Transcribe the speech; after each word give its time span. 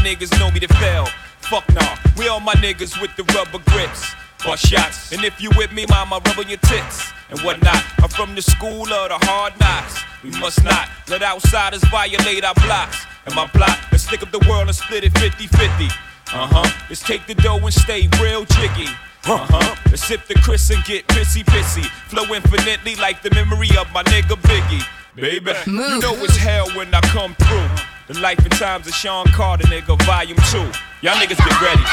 niggas 0.00 0.38
know 0.38 0.50
me 0.50 0.60
to 0.60 0.68
fail. 0.68 1.06
Fuck 1.40 1.64
nah, 1.72 1.96
we 2.16 2.28
all 2.28 2.40
my 2.40 2.54
niggas 2.54 3.00
with 3.00 3.14
the 3.16 3.24
rubber 3.34 3.62
grips. 3.70 4.14
Or 4.48 4.56
shots. 4.56 5.12
And 5.12 5.22
if 5.22 5.38
you 5.40 5.50
with 5.56 5.70
me, 5.72 5.84
mama, 5.90 6.20
rub 6.24 6.38
on 6.38 6.48
your 6.48 6.58
tits 6.58 7.12
and 7.28 7.38
whatnot. 7.40 7.84
I'm 7.98 8.08
from 8.08 8.34
the 8.34 8.40
school 8.40 8.90
of 8.90 9.08
the 9.10 9.18
hard 9.26 9.52
knocks. 9.60 10.02
We 10.24 10.30
must 10.30 10.64
not 10.64 10.88
let 11.08 11.22
outsiders 11.22 11.84
violate 11.84 12.42
our 12.44 12.54
blocks. 12.54 13.04
And 13.26 13.34
my 13.34 13.46
block, 13.52 13.78
let's 13.92 14.04
stick 14.04 14.22
up 14.22 14.30
the 14.30 14.38
world 14.48 14.68
and 14.68 14.74
split 14.74 15.04
it 15.04 15.16
50 15.18 15.46
50. 15.46 15.84
Uh 16.32 16.46
huh. 16.46 16.84
Let's 16.88 17.02
take 17.02 17.26
the 17.26 17.34
dough 17.34 17.58
and 17.58 17.74
stay 17.74 18.08
real 18.20 18.46
jiggy. 18.46 18.88
Uh 19.24 19.44
huh. 19.44 19.76
Let's 19.90 20.06
sip 20.06 20.26
the 20.26 20.34
Cris 20.36 20.70
and 20.70 20.82
get 20.84 21.06
pissy 21.08 21.44
pissy. 21.44 21.84
Flow 22.08 22.24
infinitely 22.34 22.96
like 22.96 23.22
the 23.22 23.30
memory 23.34 23.68
of 23.78 23.92
my 23.92 24.02
nigga 24.04 24.40
Biggie 24.40 24.86
baby. 25.20 25.52
Move. 25.66 25.90
You 25.90 26.00
know 26.00 26.14
it's 26.24 26.36
hell 26.36 26.68
when 26.70 26.94
I 26.94 27.00
come 27.02 27.34
through. 27.34 27.68
The 28.08 28.18
life 28.20 28.38
and 28.40 28.52
times 28.52 28.86
of 28.86 28.94
Sean 28.94 29.26
Carter, 29.26 29.66
nigga, 29.68 30.00
volume 30.04 30.38
two. 30.50 30.58
Y'all 31.02 31.14
niggas 31.16 31.38
get 31.38 31.60
ready. 31.60 31.84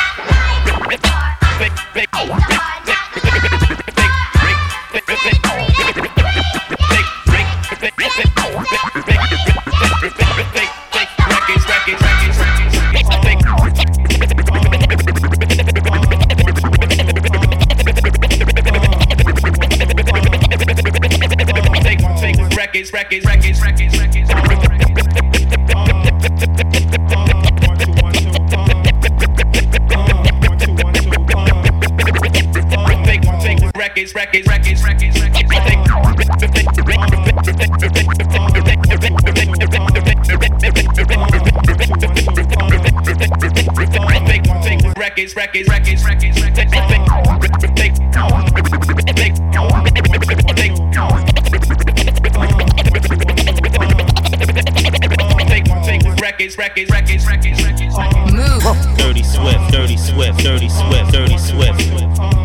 records, 22.93 23.25
records, 23.25 23.61
records, 23.61 23.97
records, 23.97 24.29
records. 24.29 24.29
Uh, 24.29 25.75
uh, 25.75 26.07
records, 33.77 34.13
records, 34.15 34.47
records, 34.47 34.83
records, 44.95 45.35
records, 45.35 45.35
records, 45.35 46.05
records, 46.05 46.05
records. 46.05 46.46
records, 56.55 56.91
records, 56.91 57.25
records, 57.25 57.63
records, 57.63 57.97
records. 57.97 58.97
Dirty 58.97 59.23
Swift, 59.23 59.71
Dirty 59.71 59.97
Swift, 59.97 60.39
Dirty 60.39 60.69
Swift, 60.69 61.11
Dirty 61.11 61.37
Swift. 61.39 62.36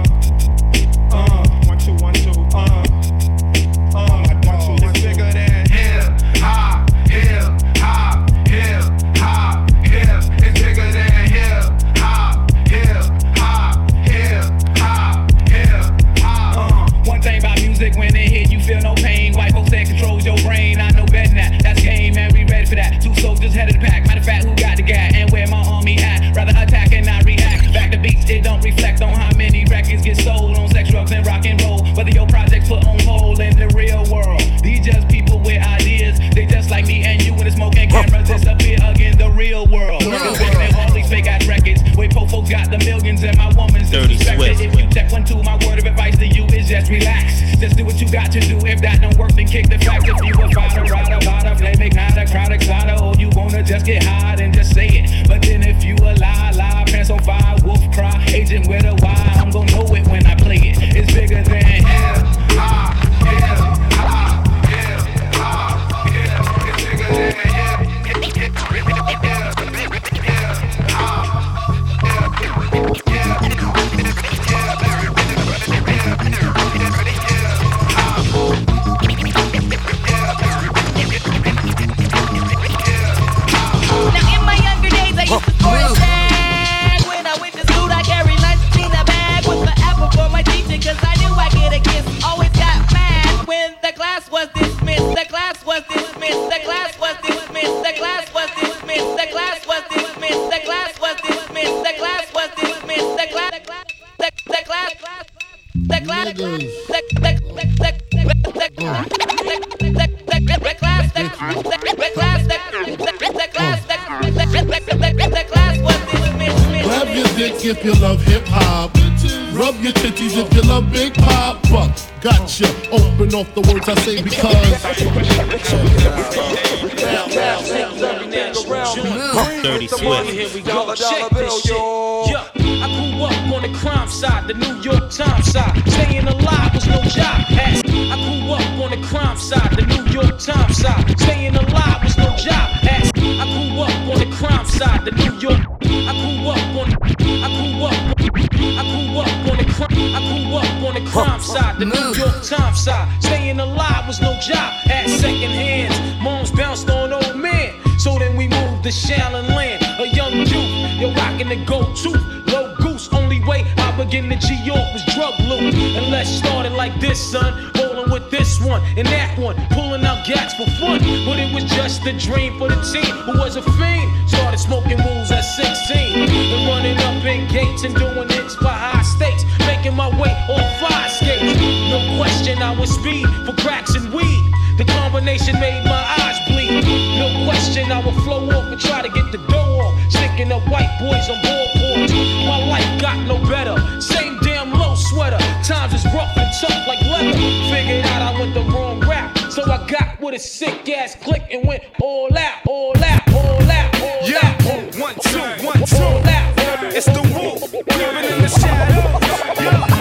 this 168.53 168.67
one 168.67 168.83
and 168.97 169.07
that 169.09 169.39
one, 169.39 169.57
pulling 169.71 170.05
out 170.05 170.27
gats 170.27 170.55
for 170.55 170.67
fun. 170.81 170.99
But 171.25 171.39
it 171.39 171.55
was 171.55 171.65
just 171.65 172.05
a 172.07 172.13
dream 172.13 172.59
for 172.59 172.69
the 172.69 172.81
team 172.93 173.15
who 173.25 173.39
was 173.39 173.57
a 173.57 173.63
fiend. 173.63 174.11
Started 174.29 174.59
smoking 174.59 174.99
rules 174.99 175.31
at 175.31 175.43
16 175.43 176.29
and 176.29 176.69
running 176.69 176.99
up 176.99 177.25
in 177.25 177.49
gates 177.49 177.85
and 177.85 177.95
doing 177.95 178.29
hits 178.29 178.57
by 178.57 178.73
high 178.73 179.03
stakes, 179.03 179.45
making 179.61 179.95
my 179.95 180.09
way 180.21 180.33
on 180.51 180.65
five 180.81 181.11
skates. 181.11 181.59
No 181.91 182.17
question, 182.19 182.59
I 182.63 182.77
was 182.79 182.91
speed 182.91 183.27
for 183.47 183.55
cracks 183.63 183.95
and 183.95 184.13
weed. 184.13 184.53
The 184.77 184.85
combination 184.85 185.59
made 185.61 185.85
my 185.85 185.93
eyes 185.93 186.22
lead. 186.69 187.19
No 187.19 187.45
question, 187.45 187.91
I 187.91 188.05
will 188.05 188.13
flow 188.23 188.49
off 188.51 188.65
and 188.73 188.81
try 188.81 189.03
to 189.03 189.09
get 189.09 189.31
the 189.33 189.39
dough 189.49 189.81
off. 189.81 189.95
Sticking 190.11 190.53
up 190.53 190.63
white 190.69 190.91
boys 191.01 191.29
on 191.29 191.37
ballboards. 191.43 192.13
My 192.47 192.59
life 192.67 193.01
got 193.01 193.19
no 193.27 193.39
better. 193.49 193.77
Same 194.01 194.39
damn 194.41 194.73
low 194.73 194.95
sweater. 194.95 195.39
Times 195.63 195.95
is 195.95 196.05
rough 196.07 196.37
and 196.37 196.51
tough 196.61 196.87
like 196.87 197.01
leather. 197.03 197.33
Figured 197.71 198.05
out 198.07 198.23
I 198.23 198.39
went 198.39 198.55
the 198.55 198.63
wrong 198.73 199.01
rap, 199.01 199.37
So 199.51 199.63
I 199.71 199.87
got 199.87 200.21
with 200.21 200.35
a 200.35 200.39
sick 200.39 200.89
ass 200.89 201.15
click 201.15 201.43
and 201.51 201.67
went 201.67 201.83
all 202.01 202.29
out, 202.37 202.67
all 202.67 202.97
out, 202.97 203.35
all 203.35 203.71
out, 203.71 204.01
all 204.01 204.29
yeah. 204.29 204.39
out. 204.43 204.67
All, 204.67 205.01
one, 205.01 205.15
two, 205.23 205.67
one, 205.67 205.85
two. 205.87 206.03
Out. 206.29 206.53
It's 206.95 207.07
the 207.07 207.23
wolf 207.35 207.73
living 207.73 208.33
in 208.33 208.43
the 208.43 208.49
shadows. 208.49 209.61
Yeah. 209.61 209.92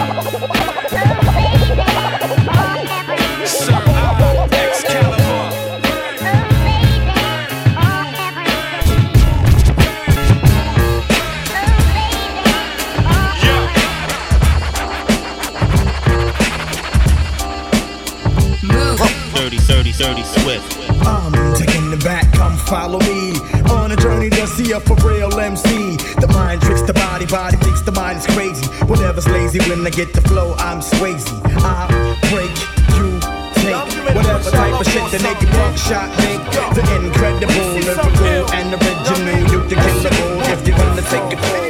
30, 20.02 20.22
30, 20.22 20.22
30 20.22 20.22
Swift. 20.24 20.90
I'm 21.06 21.54
taking 21.54 21.90
the 21.90 21.96
back, 21.98 22.32
come 22.32 22.56
follow 22.56 22.98
me 23.00 23.38
on 23.70 23.92
a 23.92 23.96
journey 23.96 24.30
to 24.30 24.46
see 24.46 24.72
a 24.72 24.80
for 24.80 24.96
real 25.06 25.32
MC. 25.38 25.96
The 26.18 26.26
mind 26.28 26.60
tricks 26.62 26.82
the 26.82 26.92
body, 26.92 27.26
body 27.26 27.56
thinks 27.58 27.82
the 27.82 27.92
mind 27.92 28.18
is 28.18 28.26
crazy. 28.34 28.66
Whatever's 28.86 29.28
lazy 29.28 29.60
when 29.70 29.86
I 29.86 29.90
get 29.90 30.12
the 30.12 30.20
flow, 30.22 30.54
I'm 30.58 30.80
Swayze. 30.80 31.26
I 31.62 31.86
break, 32.30 32.50
you 32.98 33.20
take 33.62 33.78
whatever 34.14 34.50
type 34.50 34.80
of 34.80 34.86
shit 34.86 35.06
the 35.12 35.18
naked 35.22 35.48
punk 35.50 35.78
shot 35.78 36.10
make. 36.18 36.42
The 36.74 36.82
incredible, 36.98 37.54
lyrical, 37.78 38.50
and 38.58 38.72
the 38.72 38.78
original. 38.82 39.38
You 39.52 39.60
the 39.68 39.76
killable 39.76 40.42
if 40.50 40.66
you're 40.66 40.76
gonna 40.76 41.02
take 41.02 41.32
it. 41.32 41.62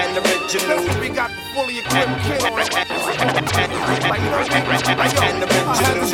And 0.00 0.16
original. 0.18 1.00
We 1.00 1.08
got 1.08 1.30
the 1.30 1.42
fully 1.54 1.78
equipped 1.78 2.22
kid 2.24 2.89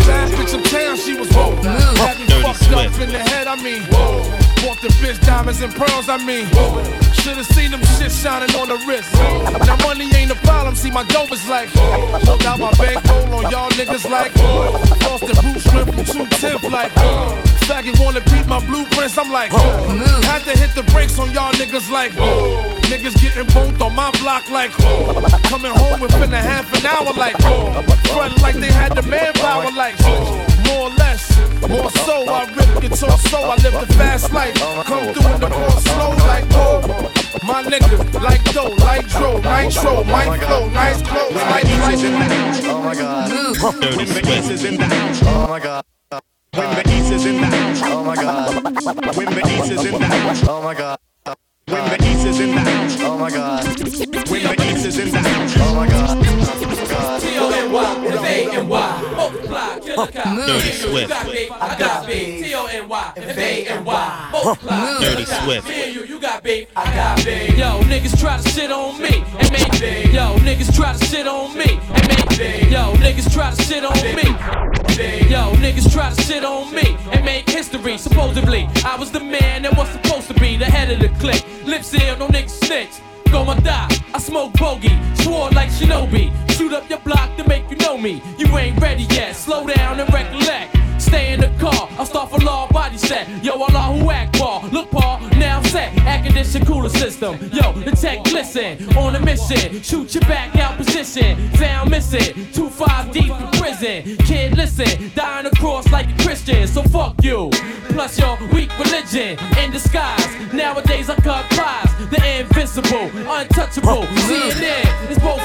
bad 0.06 0.30
bitch 0.32 0.54
uptown, 0.54 0.96
she 0.96 1.14
was 1.16 1.28
whoa. 1.30 1.54
Had 1.96 2.18
me 2.18 2.26
fucked 2.42 2.72
up 2.72 3.00
in 3.00 3.10
the 3.12 3.18
head, 3.18 3.46
I 3.46 3.56
mean. 3.62 3.82
Whoa. 3.84 4.46
The 4.82 4.88
bitch 5.00 5.18
diamonds 5.24 5.62
and 5.62 5.74
pearls, 5.74 6.08
I 6.08 6.18
mean. 6.18 6.46
Whoa. 6.48 6.84
Should've 7.14 7.46
seen 7.46 7.70
them 7.70 7.82
shit 7.98 8.12
shining 8.12 8.54
on 8.56 8.68
the 8.68 8.76
wrist. 8.86 9.10
Now 9.66 9.76
money 9.82 10.14
ain't 10.14 10.30
a 10.30 10.34
problem, 10.46 10.74
see 10.76 10.90
my 10.90 11.02
dope 11.04 11.32
is 11.32 11.48
like. 11.48 11.70
Hold 11.70 12.44
out 12.44 12.60
my 12.60 12.70
bankroll 12.72 13.34
on 13.34 13.50
y'all 13.50 13.70
niggas 13.70 14.08
like. 14.08 14.36
Lost 15.02 15.26
the 15.26 15.34
boot 15.42 15.60
strip 15.60 15.86
from 15.88 16.28
210 16.28 16.70
like. 16.70 17.45
Faggot 17.66 17.98
wanna 17.98 18.20
beat 18.30 18.46
my 18.46 18.64
blueprints, 18.64 19.18
I'm 19.18 19.32
like. 19.32 19.50
Had 19.50 20.44
to 20.44 20.56
hit 20.56 20.72
the 20.76 20.84
brakes 20.92 21.18
on 21.18 21.32
y'all 21.32 21.52
niggas 21.54 21.90
like. 21.90 22.12
Niggas 22.86 23.20
getting 23.20 23.46
both 23.52 23.82
on 23.82 23.92
my 23.92 24.12
block 24.22 24.48
like. 24.50 24.70
Coming 25.50 25.72
home 25.72 25.98
within 25.98 26.32
a 26.32 26.38
half 26.38 26.72
an 26.78 26.86
hour 26.86 27.12
like. 27.14 27.36
Front 28.06 28.40
like 28.40 28.54
they 28.54 28.70
had 28.70 28.94
the 28.94 29.02
manpower 29.02 29.72
like. 29.72 29.98
More 30.64 30.86
or 30.86 30.90
less, 30.90 31.26
more 31.68 31.90
so. 32.06 32.28
I 32.30 32.44
rip 32.54 32.82
guitar 32.82 33.18
so 33.18 33.38
I 33.42 33.56
live 33.56 33.74
the 33.74 33.92
fast 33.94 34.32
life. 34.32 34.54
Come 34.86 35.12
through 35.12 35.34
in 35.34 35.40
the 35.40 35.48
ball 35.48 35.70
slow 35.70 36.10
like 36.30 36.44
whoa. 36.54 37.10
My 37.42 37.64
nigga, 37.64 38.22
like 38.22 38.44
dough, 38.54 38.74
like 38.78 39.08
dro, 39.08 39.38
nitro, 39.38 39.90
oh 39.90 40.04
mic 40.04 40.40
flow, 40.42 40.68
nice 40.70 41.02
clothes, 41.02 41.34
like 41.34 41.64
like. 41.64 41.98
Oh 42.64 42.82
my 42.84 42.94
god. 42.94 43.56
30 43.56 44.06
Swift. 44.56 44.78
Oh 45.26 45.46
my 45.48 45.58
god. 45.58 45.84
When 46.56 46.74
the 46.74 46.90
east 46.90 47.12
is 47.12 47.26
in 47.26 47.38
the 47.38 47.46
house. 47.46 47.80
Oh 47.84 48.02
my 48.02 48.14
god. 48.14 48.54
When 49.14 49.26
the 49.26 49.42
east 49.46 49.72
is 49.72 49.84
in 49.84 49.92
the 49.92 50.06
house. 50.06 50.48
Oh 50.48 50.62
my 50.62 50.74
god. 50.74 50.98
When 51.66 51.84
the 51.90 51.96
east 52.06 52.26
is 52.26 52.40
in 52.40 52.54
the 52.54 52.60
house. 52.60 52.96
Oh 53.00 53.18
my 53.18 53.30
god. 53.30 53.64
When 54.30 54.42
the 54.42 54.72
east 54.72 54.86
is 54.86 54.98
in 54.98 55.10
the 55.10 55.18
house. 55.18 55.54
Oh 55.58 55.74
my 55.74 55.86
god. 55.86 56.16
God. 56.16 56.25
T-O-N-Y, 57.76 58.08
F-A-N-Y, 58.08 59.12
multiply, 59.16 59.78
killer 59.80 60.06
cow. 60.06 60.46
Dirty 60.46 60.72
Swift. 60.72 61.02
You 61.02 61.08
got 61.08 61.26
big, 61.26 61.50
I 61.50 61.78
got 61.78 62.06
big. 62.06 62.44
T-O-N-Y, 62.44 63.12
F-A-N-Y, 63.16 64.28
multiply, 64.32 64.98
Dirty. 65.00 65.24
Swift. 65.26 65.68
Me 65.68 65.82
and 65.84 65.94
you, 65.94 66.04
you 66.04 66.20
got 66.20 66.42
big, 66.42 66.68
I 66.74 66.84
got 66.94 67.24
big. 67.24 67.58
Yo, 67.58 67.80
niggas 67.82 68.18
try 68.18 68.40
to 68.40 68.48
shit 68.48 68.70
on 68.70 69.00
me 69.00 69.22
and 69.38 69.52
make 69.52 69.70
big. 69.80 70.12
Yo, 70.12 70.36
niggas 70.38 70.74
try 70.74 70.96
to 70.96 71.04
shit 71.04 71.26
on 71.26 71.56
me 71.56 71.78
and 71.92 72.08
make 72.08 72.38
big. 72.38 72.70
Yo, 72.70 72.92
niggas 72.94 73.32
try 73.32 73.50
to 73.50 73.62
shit 73.62 73.84
on 73.84 73.94
me. 74.14 74.22
Yo, 75.28 75.52
niggas 75.56 75.92
try 75.92 76.10
to 76.14 76.22
shit 76.22 76.44
on 76.44 76.74
me 76.74 76.96
and 77.12 77.24
make 77.24 77.48
history. 77.50 77.98
Supposedly, 77.98 78.68
I 78.84 78.96
was 78.98 79.10
the 79.10 79.20
man 79.20 79.62
that 79.62 79.76
was 79.76 79.88
supposed 79.90 80.28
to 80.28 80.34
be 80.34 80.56
the 80.56 80.64
head 80.64 80.90
of 80.90 81.00
the 81.00 81.08
clique. 81.20 81.44
Lip 81.66 81.82
seal, 81.82 82.16
no 82.16 82.28
niggas 82.28 82.64
snitch. 82.64 83.00
Go 83.30 83.44
my 83.44 83.58
die, 83.60 83.88
I 84.14 84.18
smoke 84.18 84.52
bogey, 84.54 84.96
swore 85.14 85.50
like 85.50 85.70
Shinobi. 85.70 86.32
Shoot 86.50 86.72
up 86.72 86.88
your 86.88 87.00
block 87.00 87.36
to 87.36 87.46
make 87.46 87.70
you 87.70 87.76
know 87.76 87.98
me. 87.98 88.22
You 88.38 88.46
ain't 88.56 88.80
ready 88.80 89.04
yet, 89.04 89.36
slow 89.36 89.66
down 89.66 90.00
and 90.00 90.12
recollect. 90.12 90.75
Stay 91.06 91.32
in 91.34 91.40
the 91.40 91.48
car, 91.60 91.88
I'll 91.98 92.06
start 92.06 92.30
for 92.30 92.38
law 92.38 92.66
body 92.68 92.98
set. 92.98 93.28
Yo, 93.44 93.52
Allah 93.52 93.96
who 93.96 94.10
act 94.10 94.38
ball. 94.38 94.64
Look, 94.72 94.90
Paul, 94.90 95.20
now 95.38 95.58
I'm 95.58 95.64
set. 95.64 95.96
Air 96.04 96.22
condition 96.24 96.66
cooler 96.66 96.88
system. 96.88 97.38
Yo, 97.52 97.72
the 97.72 97.92
tech 97.92 98.24
glisten. 98.24 98.72
On 98.96 99.14
a 99.14 99.20
mission, 99.20 99.80
shoot 99.82 100.14
your 100.14 100.22
back 100.22 100.56
out 100.56 100.76
position. 100.76 101.48
Found 101.52 101.90
missing, 101.90 102.50
two 102.52 102.68
five 102.68 103.12
deep 103.12 103.30
in 103.30 103.46
prison. 103.60 104.16
Kid, 104.26 104.56
listen, 104.56 105.12
dying 105.14 105.46
across 105.46 105.90
like 105.92 106.08
a 106.08 106.22
Christian. 106.24 106.66
So 106.66 106.82
fuck 106.82 107.22
you. 107.22 107.50
Plus 107.90 108.18
your 108.18 108.36
weak 108.52 108.70
religion 108.78 109.38
in 109.58 109.70
disguise. 109.70 110.26
Nowadays 110.52 111.08
I 111.08 111.14
cut 111.16 111.44
pies. 111.50 111.90
The 112.10 112.40
invincible, 112.40 113.10
untouchable. 113.30 114.02
CNN 114.26 115.10
is 115.10 115.18
both 115.18 115.35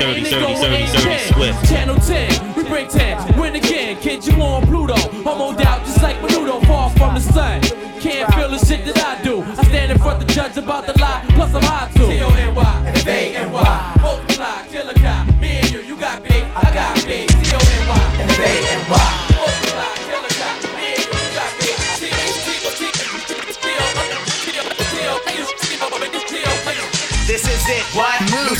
30, 0.00 0.20
and 0.20 0.30
go 0.30 0.54
30, 0.56 0.86
30, 0.86 0.98
30, 0.98 1.10
in 1.10 1.32
Swift. 1.34 1.68
Channel 1.68 1.96
10, 1.96 2.54
we 2.54 2.64
bring 2.64 2.88
10. 2.88 3.38
Win 3.38 3.56
again, 3.56 4.00
kid, 4.00 4.26
you 4.26 4.32
on 4.40 4.66
Pluto. 4.66 4.96
Homo 5.22 5.52
out 5.60 5.84
just 5.84 6.02
like 6.02 6.16
Menudo, 6.20 6.64
far 6.66 6.90
from 6.90 7.14
the 7.14 7.20
sun. 7.20 7.60
Can't 8.00 8.32
feel 8.34 8.48
the 8.48 8.58
shit 8.58 8.84
that 8.86 8.98
I 8.98 9.22
do. 9.22 9.42
I 9.42 9.64
stand 9.64 9.92
in 9.92 9.98
front 9.98 10.22
of 10.22 10.26
the 10.26 10.32
judge 10.32 10.56
about 10.56 10.86
the 10.86 10.98
lie, 10.98 11.24
plus 11.30 11.54
I'm 11.54 11.62
high 11.62 11.90
too. 11.92 12.06
T-O-N-Y, 12.06 12.92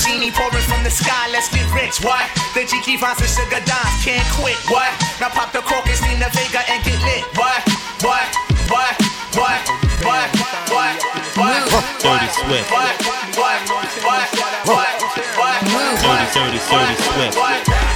genie 0.04 0.33
pouring 0.33 0.64
from 0.64 0.83
the 0.85 0.90
sky, 0.90 1.28
let's 1.33 1.49
get 1.52 1.66
rich, 1.73 2.00
what? 2.00 2.25
The 2.54 2.64
Jiki 2.64 2.97
Vines 2.99 3.21
and 3.21 3.30
Sugar 3.30 3.61
Dimes 3.64 3.97
can't 4.04 4.25
quit, 4.37 4.57
what? 4.73 4.90
Now 5.21 5.28
pop 5.28 5.52
the 5.52 5.61
cork 5.61 5.87
and 5.87 6.00
Nina 6.09 6.28
Vega 6.33 6.64
and 6.69 6.80
get 6.85 6.99
lit, 7.04 7.25
what? 7.37 7.61
What? 8.00 8.28
What? 8.71 8.97
What? 9.37 9.61
What? 10.04 10.28
What? 10.71 10.97
What? 11.37 11.85
Dirty 12.00 12.28
Swift. 12.33 12.71
What? 12.71 12.97
What? 13.04 13.26
What? 13.37 13.61
What? 14.04 14.28
What? 14.66 14.90
Dirty, 16.00 16.26
dirty, 16.33 16.59
dirty 16.59 16.97
Swift. 17.02 17.90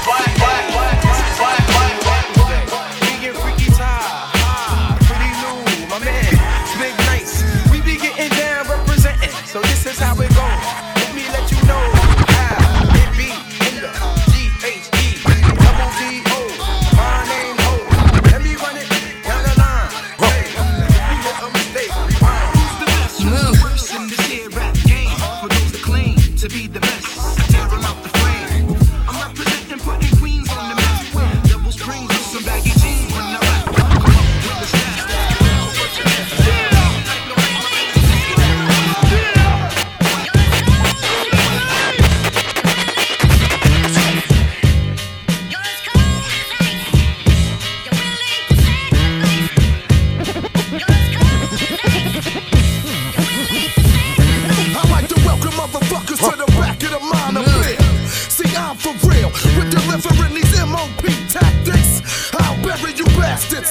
delivering 59.71 60.35
these 60.35 60.55
MOP 60.67 61.05
tactics. 61.29 62.33
I'll 62.35 62.57
bury 62.63 62.93
you 62.93 63.05
bastards. 63.17 63.71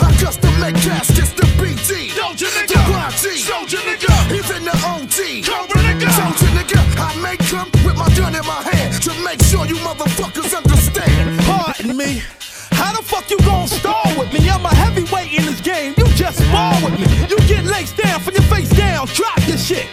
I 0.00 0.10
custom 0.20 0.52
make 0.60 0.76
caskets 0.76 1.32
to 1.34 1.46
BG. 1.58 2.10
Soldier 2.14 2.46
nigga, 2.46 2.68
the 2.68 2.92
YG. 2.92 3.24
Soldier 3.46 3.78
nigga, 3.78 4.14
even 4.32 4.64
the 4.64 4.76
OG. 4.84 5.44
Cobra 5.44 5.80
nigga, 5.82 6.08
soldier 6.12 6.50
nigga. 6.54 6.80
I 6.98 7.14
make 7.22 7.40
come 7.50 7.70
with 7.84 7.96
my 7.96 8.08
gun 8.16 8.34
in 8.34 8.44
my 8.46 8.62
hand 8.62 9.02
to 9.02 9.12
make 9.24 9.42
sure 9.42 9.66
you 9.66 9.76
motherfuckers 9.76 10.56
understand. 10.56 11.40
Pardon 11.42 11.96
me. 11.96 12.22
How 12.72 12.92
the 12.92 13.02
fuck 13.02 13.30
you 13.30 13.38
gon' 13.38 13.68
stall 13.68 14.10
with 14.18 14.32
me? 14.32 14.48
I'm 14.50 14.64
a 14.64 14.74
heavyweight 14.74 15.32
in 15.32 15.44
this 15.46 15.60
game. 15.60 15.94
You 15.96 16.06
just 16.14 16.42
fall 16.44 16.74
with 16.84 16.98
me. 16.98 17.06
You 17.30 17.38
get 17.46 17.64
legs 17.64 17.92
down 17.92 18.20
from 18.20 18.34
your 18.34 18.42
face 18.44 18.68
down. 18.70 19.06
Drop 19.06 19.38
your 19.46 19.58
shit. 19.58 19.86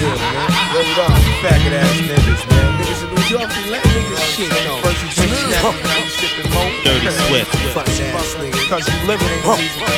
Good, 0.00 0.18
man. 0.20 0.48
Word 0.74 0.98
up, 1.00 1.16
faggot 1.40 1.72
ass 1.72 1.96
niggas, 2.04 2.42
man. 2.50 2.68
Niggas 2.78 3.00
in 3.04 3.08
New 3.16 3.26
York, 3.32 3.50
we 3.56 3.62
let 3.70 3.84
niggas 3.84 4.20
shit, 4.36 4.50
know. 4.64 4.78
First 4.84 5.00
you 5.02 5.10
drink 5.16 5.32
snappy, 5.32 5.82
now 5.82 5.98
you 6.04 6.10
sipping 6.12 6.50
mo. 6.52 6.62
Dirty 6.84 7.10
Swift. 7.26 7.50
Fuck 7.72 7.88
ass 7.88 8.34
niggas. 8.36 8.68
Cause 8.68 8.84
you 8.88 8.96
living 9.06 9.28
in 9.28 9.40
the 9.42 9.56
reason 9.56 9.80
for 9.80 9.96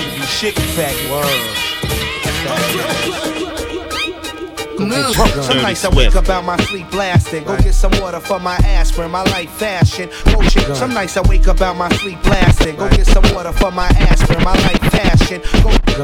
to 4.78 4.84
be. 4.84 5.42
Some 5.42 5.58
nights 5.58 5.84
I 5.84 5.94
wake 5.94 6.16
up 6.16 6.28
out 6.28 6.44
my 6.44 6.56
sleep 6.64 6.90
blasting. 6.90 7.44
Go 7.44 7.56
get 7.58 7.74
some 7.74 7.92
water 8.00 8.20
for 8.20 8.38
my 8.38 8.56
aspirin, 8.56 9.10
my 9.10 9.22
life 9.24 9.50
fashion. 9.50 10.08
Motion. 10.32 10.74
Some 10.74 10.94
nights 10.94 11.16
I 11.16 11.22
wake 11.28 11.48
up 11.48 11.60
out 11.60 11.76
my 11.76 11.88
sleep 11.96 12.22
blasting. 12.22 12.76
Go 12.76 12.88
get 12.90 13.06
some 13.06 13.24
water 13.34 13.52
for 13.52 13.70
my 13.70 13.88
aspirin, 13.88 14.42
my 14.44 14.54
life 14.54 14.80
fashion. 14.92 15.42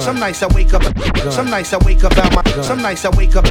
Some 0.00 0.18
nights 0.18 0.42
I 0.42 0.48
wake 0.54 0.74
up. 0.74 0.82
Some 1.32 1.50
nights 1.50 1.72
I 1.72 1.78
wake 1.84 2.04
up 2.04 2.16
out 2.18 2.34
my. 2.34 2.42
Some 2.62 2.82
nights 2.82 3.04
I 3.04 3.10
wake 3.16 3.36
up. 3.36 3.46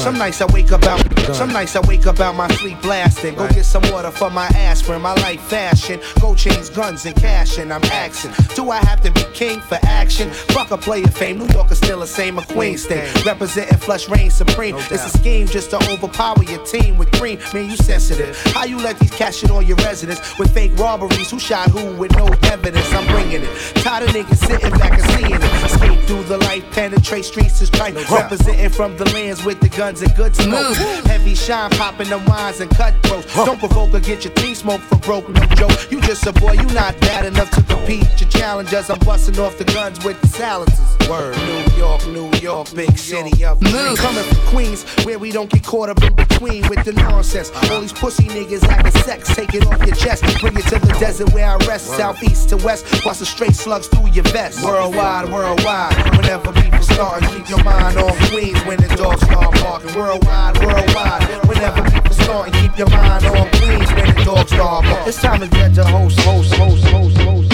Some 0.00 0.18
nights 0.18 0.40
I 0.40 0.46
wake 0.52 0.72
up 0.72 0.84
out. 0.84 1.00
Some 1.34 1.52
nights 1.52 1.76
I 1.76 1.80
wake 1.86 2.06
up 2.06 2.20
out 2.20 2.34
my 2.36 2.48
sleep 2.56 2.80
blasting. 2.82 3.34
Go 3.34 3.48
get 3.48 3.64
some 3.64 3.82
water 3.90 4.10
for 4.10 4.30
my 4.30 4.46
aspirin, 4.54 5.02
my 5.02 5.14
life 5.14 5.40
fashion. 5.42 6.00
Go 6.20 6.34
chains, 6.34 6.70
guns, 6.70 7.04
and 7.06 7.16
cash, 7.16 7.58
and 7.58 7.72
I'm 7.72 7.84
axing. 7.84 8.32
Do 8.54 8.70
I 8.70 8.78
have 8.78 9.00
to 9.02 9.10
be 9.10 9.22
king 9.34 9.60
for 9.60 9.78
action? 9.82 10.30
Fuck 10.30 10.70
a 10.70 10.78
player 10.78 11.06
fame. 11.08 11.38
New 11.38 11.48
York 11.48 11.70
is 11.70 11.78
still 11.78 12.00
the 12.00 12.06
same 12.06 12.38
a 12.38 12.44
Queens 12.44 12.86
thing. 12.86 13.04
Representing 13.24 13.78
flush 13.78 14.08
reign 14.08 14.30
supreme. 14.30 14.67
It's 14.76 15.14
a 15.14 15.18
scheme 15.18 15.46
just 15.46 15.70
to 15.70 15.76
overpower 15.90 16.42
your 16.44 16.64
team 16.64 16.98
with 16.98 17.10
cream. 17.12 17.38
Man, 17.54 17.70
you 17.70 17.76
sensitive. 17.76 18.36
How 18.54 18.64
you 18.64 18.76
let 18.78 18.98
these 18.98 19.10
cash 19.10 19.42
in 19.42 19.50
on 19.50 19.66
your 19.66 19.76
residence 19.78 20.38
with 20.38 20.52
fake 20.52 20.76
robberies? 20.76 21.30
Who 21.30 21.38
shot 21.38 21.70
who 21.70 21.96
with 21.96 22.12
no 22.16 22.26
evidence? 22.44 22.92
I'm 22.92 23.06
bringing 23.06 23.42
it. 23.42 23.74
Tired 23.76 24.08
of 24.08 24.14
niggas 24.14 24.36
sitting 24.36 24.70
back 24.70 24.92
and 24.92 25.10
seeing 25.12 25.40
it. 25.40 25.70
Skate 25.70 26.04
through 26.04 26.24
the 26.24 26.38
life, 26.38 26.64
penetrate 26.72 27.24
streets 27.24 27.60
is 27.60 27.70
tripe. 27.70 27.94
Representing 28.10 28.70
from 28.70 28.96
the 28.96 29.04
lands 29.12 29.44
with 29.44 29.60
the 29.60 29.68
guns 29.68 30.02
and 30.02 30.14
good 30.14 30.34
smoke. 30.34 30.76
Mm. 30.76 31.06
Heavy 31.06 31.34
shine, 31.34 31.70
popping 31.70 32.08
the 32.08 32.18
wines 32.28 32.60
and 32.60 32.70
cutthroats. 32.70 33.34
Don't 33.34 33.58
provoke 33.58 33.94
or 33.94 34.00
get 34.00 34.24
your 34.24 34.34
team 34.34 34.54
smoked 34.54 34.84
for 34.84 34.96
broke, 34.96 35.28
no 35.28 35.42
joke. 35.56 35.90
You 35.90 36.00
just 36.00 36.26
a 36.26 36.32
boy, 36.32 36.52
you 36.52 36.66
not 36.74 36.98
bad 37.00 37.26
enough 37.26 37.50
to 37.50 37.62
compete. 37.62 38.08
Your 38.20 38.30
challengers, 38.30 38.90
I'm 38.90 38.98
busting 39.00 39.38
off 39.38 39.56
the 39.58 39.64
guns 39.64 40.04
with 40.04 40.20
the 40.20 40.28
silencers. 40.28 41.08
Word, 41.08 41.36
New 41.36 41.76
York, 41.76 42.06
New 42.08 42.30
York, 42.38 42.74
big 42.74 42.96
city 42.98 43.44
of 43.44 43.60
dreams. 43.60 43.76
Mm. 43.76 43.96
Coming 43.96 44.24
from 44.24 44.46
Queens, 44.58 44.82
where 45.04 45.20
we 45.20 45.30
don't 45.30 45.48
get 45.48 45.62
caught 45.62 45.88
up 45.88 46.02
in 46.02 46.12
between 46.16 46.66
with 46.68 46.84
the 46.84 46.92
nonsense. 46.92 47.52
All 47.70 47.80
these 47.80 47.92
pussy 47.92 48.24
niggas 48.24 48.68
having 48.68 48.90
sex, 49.02 49.32
take 49.32 49.54
it 49.54 49.64
off 49.64 49.78
your 49.86 49.94
chest. 49.94 50.24
Bring 50.40 50.56
it 50.56 50.64
to 50.64 50.80
the 50.80 50.96
desert 50.98 51.32
where 51.32 51.46
I 51.46 51.56
rest, 51.68 51.86
southeast 51.86 52.48
to 52.48 52.56
west. 52.56 52.84
Bust 53.04 53.20
the 53.20 53.26
straight 53.26 53.54
slugs 53.54 53.86
through 53.86 54.10
your 54.10 54.24
vest. 54.34 54.64
Worldwide, 54.64 55.30
worldwide. 55.30 55.94
Whenever 56.16 56.52
people 56.52 56.82
startin', 56.82 57.28
keep 57.28 57.48
your 57.48 57.62
mind 57.62 57.98
on 57.98 58.10
Queens 58.30 58.60
when 58.66 58.78
the 58.78 58.88
dogs 58.96 59.22
start 59.22 59.54
barking. 59.62 59.94
Worldwide, 59.94 60.58
worldwide. 60.58 61.22
Whenever 61.46 61.88
people 61.92 62.14
startin', 62.14 62.52
keep 62.60 62.76
your 62.76 62.90
mind 62.90 63.26
on 63.26 63.48
Queens 63.62 63.92
when 63.94 64.06
the 64.12 64.22
dogs 64.24 64.50
start 64.50 64.82
barking. 64.82 65.06
It's 65.06 65.22
time 65.22 65.38
to 65.38 65.46
get 65.46 65.72
to 65.76 65.84
host, 65.84 66.18
host, 66.22 66.52
host, 66.54 66.84
host, 66.88 67.16
host. 67.18 67.48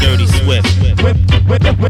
Dirty 0.00 0.26
Swift. 0.26 1.02
When 1.02 1.89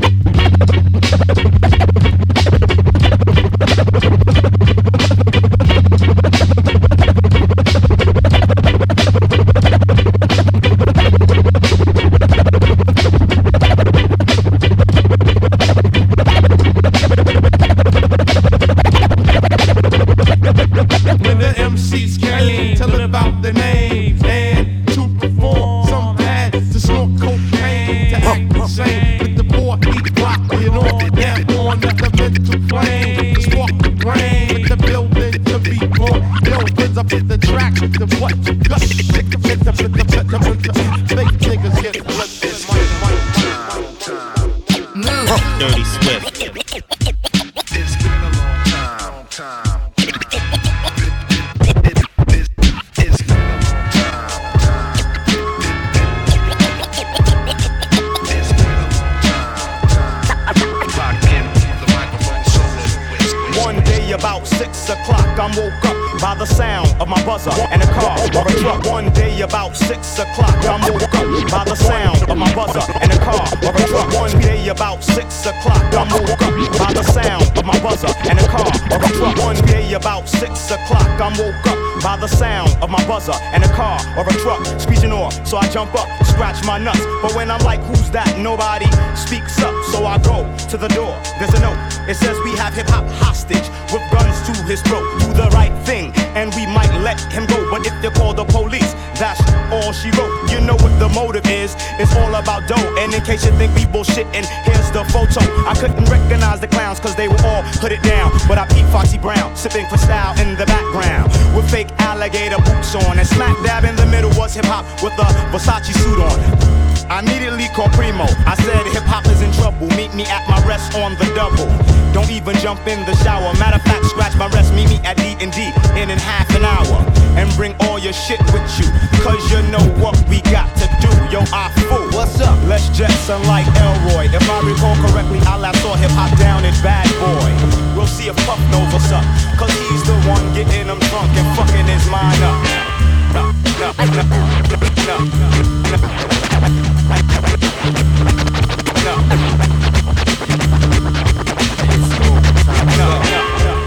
woke 65.55 65.85
up 65.85 65.97
by 66.21 66.35
the 66.35 66.45
sound 66.45 66.89
of 67.01 67.07
my 67.07 67.21
buzzer 67.25 67.51
and 67.71 67.81
a 67.81 67.87
car 67.87 68.17
or 68.37 68.47
a 68.47 68.53
truck. 68.59 68.85
One 68.85 69.11
day 69.13 69.41
about 69.41 69.75
six 69.75 70.19
o'clock, 70.19 70.55
I 70.65 70.89
woke 70.89 71.10
up 71.21 71.51
by 71.51 71.63
the 71.63 71.75
sound 71.75 72.29
of 72.29 72.37
my 72.37 72.53
buzzer 72.55 72.81
and 73.01 73.11
a 73.11 73.19
car 73.19 73.45
or 73.63 73.71
a 73.71 73.85
truck. 73.87 74.13
One 74.13 74.33
day 74.41 74.67
about 74.69 75.03
six 75.03 75.45
o'clock, 75.45 75.81
I 75.93 76.03
woke 76.09 76.41
up 76.41 76.79
by 76.79 76.93
the 76.93 77.03
sound 77.03 77.45
of 77.57 77.65
my 77.65 77.77
buzzer 77.81 78.11
and 78.29 78.39
a 78.39 78.47
car 78.47 78.71
or 78.91 78.97
a 78.97 79.09
truck. 79.17 79.37
One 79.37 79.55
day 79.67 79.93
about 79.93 80.27
six 80.27 80.71
o'clock, 80.71 81.07
I 81.21 81.29
woke 81.37 81.67
up 81.67 81.79
by 82.03 82.17
the 82.17 82.27
sound 82.27 82.71
of 82.81 82.89
my 82.89 83.05
buzzer 83.07 83.37
and 83.53 83.63
a 83.63 83.69
car 83.73 83.99
or 84.17 84.27
a 84.27 84.33
truck 84.41 84.65
screeching 84.79 85.11
off. 85.11 85.33
So 85.45 85.57
I 85.57 85.67
jump 85.69 85.93
up, 85.95 86.07
scratch 86.25 86.63
my 86.65 86.77
nuts. 86.77 87.05
But 87.21 87.35
when 87.35 87.51
I'm 87.51 87.63
like, 87.63 87.81
who's 87.81 88.09
that? 88.11 88.37
Nobody 88.39 88.85
speaks 89.15 89.61
up. 89.61 89.75
So 89.91 90.05
I 90.05 90.17
go 90.19 90.47
to 90.69 90.77
the 90.77 90.87
door. 90.89 91.13
There's 91.37 91.53
a 91.53 91.61
note. 91.61 91.77
It 92.09 92.15
says 92.15 92.37
we 92.43 92.51
have 92.57 92.73
hip 92.73 92.89
hop 92.89 93.05
hostage 93.21 93.67
with 93.93 94.03
guns 94.11 94.37
to 94.47 94.53
his 94.63 94.81
throat. 94.81 95.05
Do 95.19 95.33
the 95.33 95.49
right 95.53 95.73
thing, 95.85 96.11
and 96.35 96.53
we 96.55 96.65
might 96.65 96.91
let 97.01 97.19
him 97.31 97.45
go. 97.45 97.69
But 97.69 97.85
if 97.85 97.93
they 98.01 98.09
call 98.09 98.33
the 98.33 98.45
police, 98.45 98.93
that's 99.19 99.41
all 99.71 99.91
she 99.91 100.11
wrote. 100.11 100.31
You 100.51 100.61
know 100.61 100.75
what 100.75 100.93
the 100.99 101.09
motive 101.09 101.45
is? 101.47 101.75
It's 101.99 102.15
all 102.15 102.33
about 102.35 102.67
dough. 102.67 102.95
And 102.97 103.13
in 103.13 103.21
case 103.21 103.45
you 103.45 103.51
think 103.53 103.73
we 103.75 103.85
bullshitting, 103.85 104.45
here's 104.65 104.91
the 104.91 105.03
photo. 105.11 105.41
I 105.67 105.73
couldn't 105.75 106.05
recognize 106.09 106.59
the 106.59 106.67
clowns 106.67 106.99
cause 106.99 107.15
they 107.15 107.27
were 107.27 107.41
all 107.45 107.63
put 107.79 107.91
it 107.91 108.01
down. 108.03 108.31
But 108.47 108.57
I 108.57 108.65
peep 108.67 108.85
Foxy 108.87 109.17
Brown, 109.17 109.55
sipping 109.55 109.87
for 109.87 109.97
style 109.97 110.37
in 110.39 110.55
the 110.57 110.65
background. 110.65 111.31
With 111.55 111.69
fake 111.69 111.89
alligator 111.99 112.57
boots 112.57 112.95
on. 112.95 113.19
And 113.19 113.27
smack 113.27 113.55
dab 113.63 113.83
in 113.83 113.95
the 113.95 114.05
middle 114.05 114.31
was 114.37 114.55
hip 114.55 114.65
hop 114.65 114.85
with 115.03 115.13
a 115.13 115.27
Versace 115.51 115.93
suit 115.93 116.19
on. 116.19 116.90
I 117.11 117.19
immediately 117.19 117.67
called 117.75 117.91
Primo. 117.91 118.23
I 118.47 118.55
said 118.55 118.87
hip 118.87 119.03
hop 119.03 119.27
is 119.27 119.43
in 119.43 119.51
trouble. 119.59 119.91
Meet 119.99 120.15
me 120.15 120.23
at 120.31 120.47
my 120.47 120.63
rest 120.63 120.95
on 120.95 121.11
the 121.19 121.27
double. 121.35 121.67
Don't 122.15 122.31
even 122.31 122.55
jump 122.63 122.87
in 122.87 123.03
the 123.03 123.11
shower. 123.19 123.51
Matter 123.59 123.75
of 123.75 123.83
fact, 123.83 124.07
scratch 124.07 124.31
my 124.39 124.47
rest. 124.55 124.71
Meet 124.71 124.87
me 124.87 124.97
at 125.03 125.19
D 125.19 125.35
and 125.43 125.51
D 125.51 125.75
in 125.99 126.07
in 126.07 126.15
half 126.15 126.47
an 126.55 126.63
hour. 126.63 127.03
And 127.35 127.51
bring 127.59 127.75
all 127.83 127.99
your 127.99 128.15
shit 128.15 128.39
with 128.55 128.63
you. 128.79 128.87
Cause 129.27 129.43
you 129.51 129.59
know 129.67 129.83
what 129.99 130.15
we 130.31 130.39
got 130.55 130.71
to 130.79 130.87
do. 131.03 131.11
Yo, 131.27 131.43
I 131.51 131.67
fool. 131.91 132.07
What's 132.15 132.39
up? 132.39 132.55
Let's 132.63 132.87
Jetson 132.95 133.43
like 133.43 133.67
Elroy. 133.75 134.31
If 134.31 134.47
I 134.47 134.63
recall 134.63 134.95
correctly, 135.03 135.43
I 135.43 135.59
last 135.59 135.83
saw 135.83 135.99
hip 135.99 136.15
hop 136.15 136.31
down 136.39 136.63
in 136.63 136.71
Bad 136.79 137.11
Boy. 137.19 137.51
We'll 137.91 138.07
see 138.07 138.31
if 138.31 138.39
Puff 138.47 138.63
knows 138.71 138.87
what's 138.87 139.11
up. 139.11 139.27
Cause 139.59 139.75
he's 139.91 140.03
the 140.07 140.15
one 140.31 140.47
getting 140.55 140.87
him 140.87 140.99
drunk 141.11 141.27
and 141.35 141.47
fucking 141.59 141.91
his 141.91 142.07
mind 142.07 142.39
up. 142.39 142.90
No, 143.33 143.51
no, 143.79 143.93
no, 143.97 144.11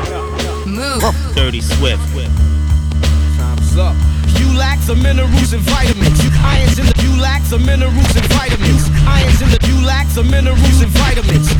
no, 0.09 0.65
no. 0.67 1.13
Dirty 1.35 1.61
Swift. 1.61 2.01
Time's 3.37 3.77
up. 3.77 3.95
You 4.39 4.57
lack 4.57 4.81
the 4.81 4.95
minerals 4.95 5.53
and 5.53 5.63
vitamins. 5.63 6.25
You 6.25 6.31
irons 6.43 6.79
in 6.79 6.87
the 6.87 7.03
you 7.03 7.21
lack 7.21 7.43
the 7.45 7.59
minerals 7.59 7.95
minerals 7.95 8.17
and 8.17 8.27
vitamins. 8.33 8.89
Irons 9.07 9.43
in 9.43 9.51
the 9.51 9.59
ULAX 9.59 10.17
of 10.17 10.31
minerals 10.31 10.81
and 10.81 10.91
vitamins. 10.91 11.53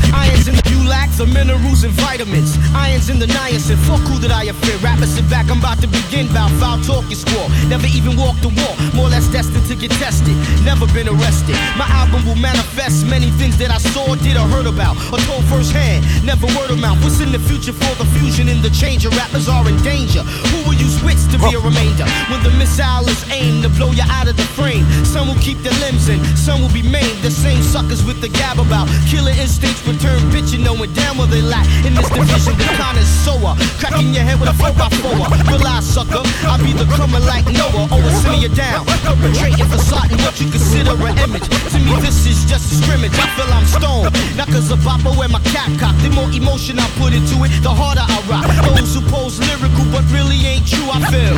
Of 1.19 1.33
minerals 1.33 1.83
and 1.83 1.93
vitamins. 1.93 2.57
Irons 2.73 3.09
in 3.09 3.19
the 3.19 3.25
niacin. 3.25 3.75
Fuck 3.89 4.05
who 4.07 4.19
that 4.21 4.31
I 4.31 4.45
fear. 4.63 4.77
Rappers 4.77 5.15
sit 5.17 5.27
back, 5.29 5.49
I'm 5.49 5.59
about 5.59 5.81
to 5.81 5.87
begin. 5.87 6.27
Bout 6.31 6.51
foul 6.61 6.79
talk 6.85 7.09
you 7.09 7.17
score. 7.17 7.49
Never 7.67 7.87
even 7.87 8.15
walked 8.15 8.41
the 8.45 8.53
wall. 8.53 8.75
More 8.93 9.07
or 9.07 9.13
less 9.15 9.27
destined 9.27 9.65
to 9.67 9.75
get 9.75 9.91
tested. 9.97 10.35
Never 10.63 10.85
been 10.93 11.07
arrested. 11.09 11.55
My 11.75 11.87
album 11.89 12.21
will 12.27 12.39
manifest 12.39 13.07
many 13.07 13.29
things 13.41 13.57
that 13.57 13.71
I 13.71 13.79
saw, 13.79 14.15
did, 14.15 14.37
or 14.37 14.47
heard 14.47 14.67
about. 14.67 14.95
Or 15.11 15.19
told 15.25 15.43
firsthand. 15.49 16.05
Never 16.23 16.47
word 16.53 16.69
of 16.69 16.79
mouth. 16.79 17.01
What's 17.03 17.19
in 17.19 17.31
the 17.31 17.41
future 17.41 17.73
for 17.73 17.93
the 17.97 18.07
fusion 18.19 18.47
and 18.47 18.61
the 18.61 18.69
change? 18.69 19.05
Rappers 19.05 19.49
are 19.49 19.65
in 19.67 19.77
danger. 19.81 20.21
Who 20.21 20.69
will 20.69 20.77
use 20.77 21.01
wits 21.03 21.25
to 21.33 21.37
be 21.41 21.51
a 21.55 21.59
remainder? 21.59 22.05
When 22.29 22.41
the 22.45 22.53
missile 22.55 23.07
is 23.09 23.21
aimed 23.31 23.63
to 23.63 23.69
blow 23.69 23.91
you 23.91 24.05
out 24.05 24.27
of 24.27 24.37
the 24.37 24.47
frame. 24.53 24.85
Some 25.05 25.27
will 25.27 25.41
keep 25.41 25.59
their 25.65 25.75
limbs 25.85 26.09
in, 26.09 26.23
some 26.37 26.61
will 26.61 26.73
be 26.73 26.83
maimed. 26.83 27.19
The 27.25 27.31
same 27.31 27.61
suckers 27.61 28.03
with 28.03 28.21
the 28.21 28.29
gab 28.29 28.59
about 28.59 28.87
killer 29.09 29.33
instincts 29.33 29.81
return 29.87 30.19
bitch, 30.29 30.53
you 30.53 30.59
know 30.59 30.75
knowing 30.75 30.93
damn 31.05 31.17
well 31.17 31.27
they 31.27 31.41
lack. 31.41 31.65
In 31.85 31.93
this 31.93 32.09
division, 32.09 32.57
the 32.57 32.65
connoisseur. 32.81 33.53
Cracking 33.77 34.09
your 34.13 34.25
head 34.25 34.39
with 34.39 34.49
a 34.49 34.57
4x4. 34.57 35.13
Realize, 35.49 35.85
sucker, 35.85 36.25
I 36.49 36.57
be 36.57 36.73
the 36.73 36.85
coming 36.97 37.21
like 37.29 37.45
Noah. 37.53 37.85
Always 37.93 38.17
sitting 38.21 38.41
you 38.41 38.49
down. 38.49 38.85
Perpetrating 39.05 39.69
facade 39.69 40.09
what 40.25 40.35
you 40.41 40.49
consider 40.49 40.97
an 40.97 41.17
image. 41.21 41.45
To 41.45 41.77
me, 41.85 41.93
this 42.01 42.25
is 42.25 42.45
just 42.49 42.71
a 42.73 42.75
scrimmage. 42.81 43.13
I 43.13 43.27
feel 43.37 43.49
I'm 43.53 43.65
stoned. 43.69 44.09
Not 44.37 44.47
cause 44.49 44.71
of 44.71 44.79
Bopper 44.79 45.13
wear 45.17 45.29
my 45.29 45.41
cap 45.53 45.69
cock. 45.77 45.95
The 46.01 46.09
more 46.09 46.31
emotion 46.33 46.79
I 46.79 46.87
put 46.97 47.13
into 47.13 47.37
it, 47.45 47.51
the 47.61 47.69
harder 47.69 48.05
I 48.05 48.17
rock. 48.25 48.45
Those 48.73 48.95
who 48.95 49.01
pose 49.13 49.37
lyrical 49.39 49.85
but 49.93 50.03
really 50.09 50.41
ain't 50.41 50.65
true, 50.65 50.89
I 50.89 50.99
feel. 51.13 51.37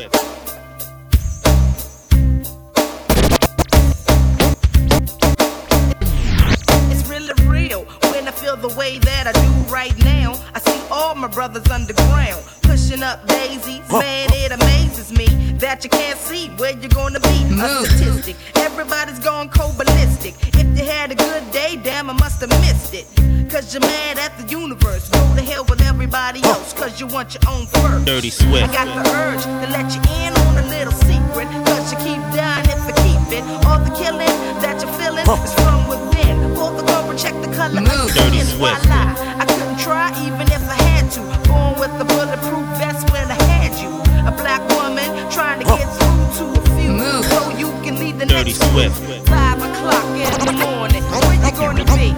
all 11.11 11.17
my 11.17 11.27
brothers 11.27 11.67
underground 11.69 12.41
pushing 12.61 13.03
up 13.03 13.27
daisies. 13.27 13.83
Man, 13.91 14.29
it 14.31 14.53
amazes 14.53 15.11
me 15.11 15.25
that 15.59 15.83
you 15.83 15.89
can't 15.89 16.17
see 16.17 16.47
where 16.55 16.71
you're 16.71 16.95
gonna 17.01 17.19
be. 17.19 17.37
A 17.59 17.83
statistic. 17.83 18.37
Everybody's 18.55 19.19
going 19.19 19.49
cold 19.49 19.77
ballistic. 19.77 20.35
If 20.55 20.67
you 20.77 20.85
had 20.85 21.11
a 21.11 21.15
good 21.15 21.43
day, 21.51 21.77
damn, 21.83 22.09
I 22.09 22.13
must 22.13 22.39
have 22.39 22.49
missed 22.63 22.93
it. 22.93 23.05
Cause 23.51 23.73
you're 23.73 23.81
mad 23.81 24.19
at 24.19 24.37
the 24.37 24.47
universe. 24.47 25.09
Go 25.09 25.19
to 25.35 25.41
hell 25.41 25.65
with 25.65 25.81
everybody 25.81 26.41
else, 26.43 26.71
cause 26.71 27.01
you 27.01 27.07
want 27.07 27.33
your 27.33 27.43
own 27.51 27.65
first. 27.67 28.05
Dirty 28.05 28.29
Swift. 28.29 28.69
I 28.69 28.73
got 28.73 28.87
the 28.95 29.03
urge 29.11 29.43
to 29.43 29.67
let 29.75 29.91
you 29.91 30.01
in 30.23 30.31
on 30.31 30.63
a 30.63 30.67
little 30.69 30.95
secret. 31.09 31.47
Cause 31.67 31.91
you 31.91 31.97
keep 32.07 32.21
dying 32.31 32.63
if 32.71 32.79
you 32.87 32.95
keep 33.03 33.23
it. 33.35 33.43
All 33.67 33.83
the 33.83 33.91
killing 33.99 34.35
that 34.63 34.79
you're 34.79 34.95
feeling 34.95 35.27
is 35.27 35.53
from 35.59 35.89
within. 35.91 36.55
Pull 36.55 36.71
the 36.79 36.83
cover, 36.87 37.17
check 37.17 37.35
the 37.43 37.51
color 37.51 37.81
of 37.83 38.15
your 38.15 38.15
Dirty 38.15 38.39
skin. 38.47 39.60
Why 39.87 40.11
Swift. 40.11 40.21
lie? 40.21 40.21
I 40.21 40.21
couldn't 40.21 40.21
try 40.21 40.25
even 40.25 40.47
if 40.47 40.63
I 40.69 40.77
had 40.83 41.11
to. 41.11 41.21
Born 41.49 41.73
with 41.79 42.01
a 42.01 42.05
bulletproof 42.05 42.67
vest 42.77 43.09
when 43.11 43.31
I 43.31 43.39
had 43.49 43.71
you. 43.81 43.89
A 44.27 44.31
black 44.31 44.61
woman 44.77 45.09
trying 45.31 45.59
to 45.59 45.65
get 45.65 45.87
through 45.97 46.25
to 46.37 46.45
a 46.59 46.63
few. 46.77 46.97
So 47.29 47.39
you 47.57 47.69
can 47.83 47.99
leave 47.99 48.19
the 48.19 48.25
Dirty 48.25 48.53
next 48.53 48.71
Swift. 48.71 48.97
Five 49.27 49.57
o'clock 49.57 50.05
in 50.15 50.45
the 50.45 50.55
morning. 50.65 51.03
Where 51.03 51.33
you 51.33 51.51
gonna 51.57 51.85
be? 51.97 52.13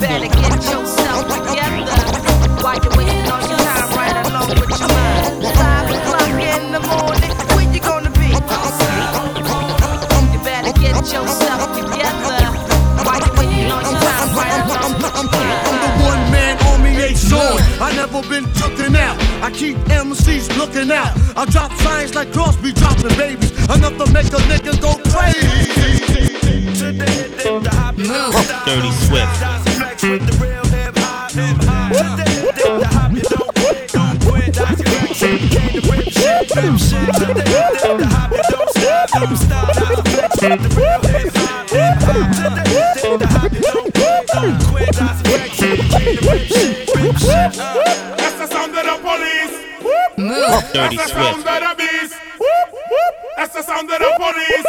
Better 0.00 0.28
get 0.28 0.62
yourself 0.70 1.22
together. 1.34 1.82
While 2.62 2.78
you're 2.82 2.96
waiting 2.96 3.26
on 3.30 3.42
your 3.48 3.58
time 3.58 3.88
right 3.96 4.16
along 4.26 4.48
with 4.48 4.80
your 4.80 4.88
mind. 4.88 5.44
Five 5.56 5.88
o'clock 5.90 6.36
in 6.54 6.62
the 6.72 6.80
morning. 6.80 7.55
Never 18.16 18.28
been 18.28 18.96
out. 18.96 19.18
I 19.42 19.50
keep 19.52 19.76
MCs 19.76 20.56
looking 20.56 20.90
out. 20.90 21.12
I 21.36 21.44
drop 21.44 21.70
signs 21.72 22.14
like 22.14 22.32
Cosby 22.32 22.72
dropping 22.72 23.14
babies. 23.18 23.52
Enough 23.68 23.98
to 23.98 24.10
make 24.10 24.32
a 24.32 24.40
nigga 24.48 24.80
go 24.80 24.96
crazy. 25.10 25.66
Dirty 28.64 28.90
Swift. 29.04 29.66
Dirty 50.76 50.96
That's 50.96 51.10
the 51.10 51.16
sound 51.16 51.46
of 51.48 51.60
the 51.60 51.74
beast. 51.78 52.14
That's 53.38 53.54
the 53.54 53.62
sound 53.62 53.90
of 53.90 53.98
the 53.98 54.12
police. 54.20 54.66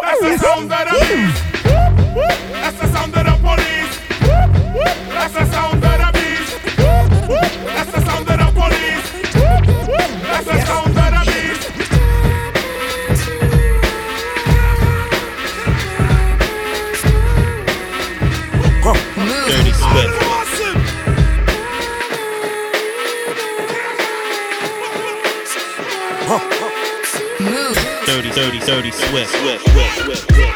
That's 0.00 0.20
the 0.22 0.38
sound 0.38 0.72
of 0.72 0.78
the 0.88 0.94
beast. 1.04 1.42
That's 2.54 2.78
the 2.80 2.86
sound 2.88 3.14
of 3.14 3.24
the 3.26 3.34
police. 3.44 3.94
That's 5.12 5.34
the 5.34 5.44
sound 5.44 5.84
of 5.84 5.92
the 5.92 6.10
beast. 6.14 6.52
That's 7.68 7.92
the 7.92 8.00
sound 8.00 8.28
of 8.30 8.38
the 8.38 8.48
police. 8.56 9.08
That's 10.22 10.46
the 10.46 10.58
sound 10.64 10.87
Dirty. 28.68 28.90
Swift, 28.90 29.30
Swift, 29.30 29.66
Swift, 29.70 30.30
Swift. 30.30 30.47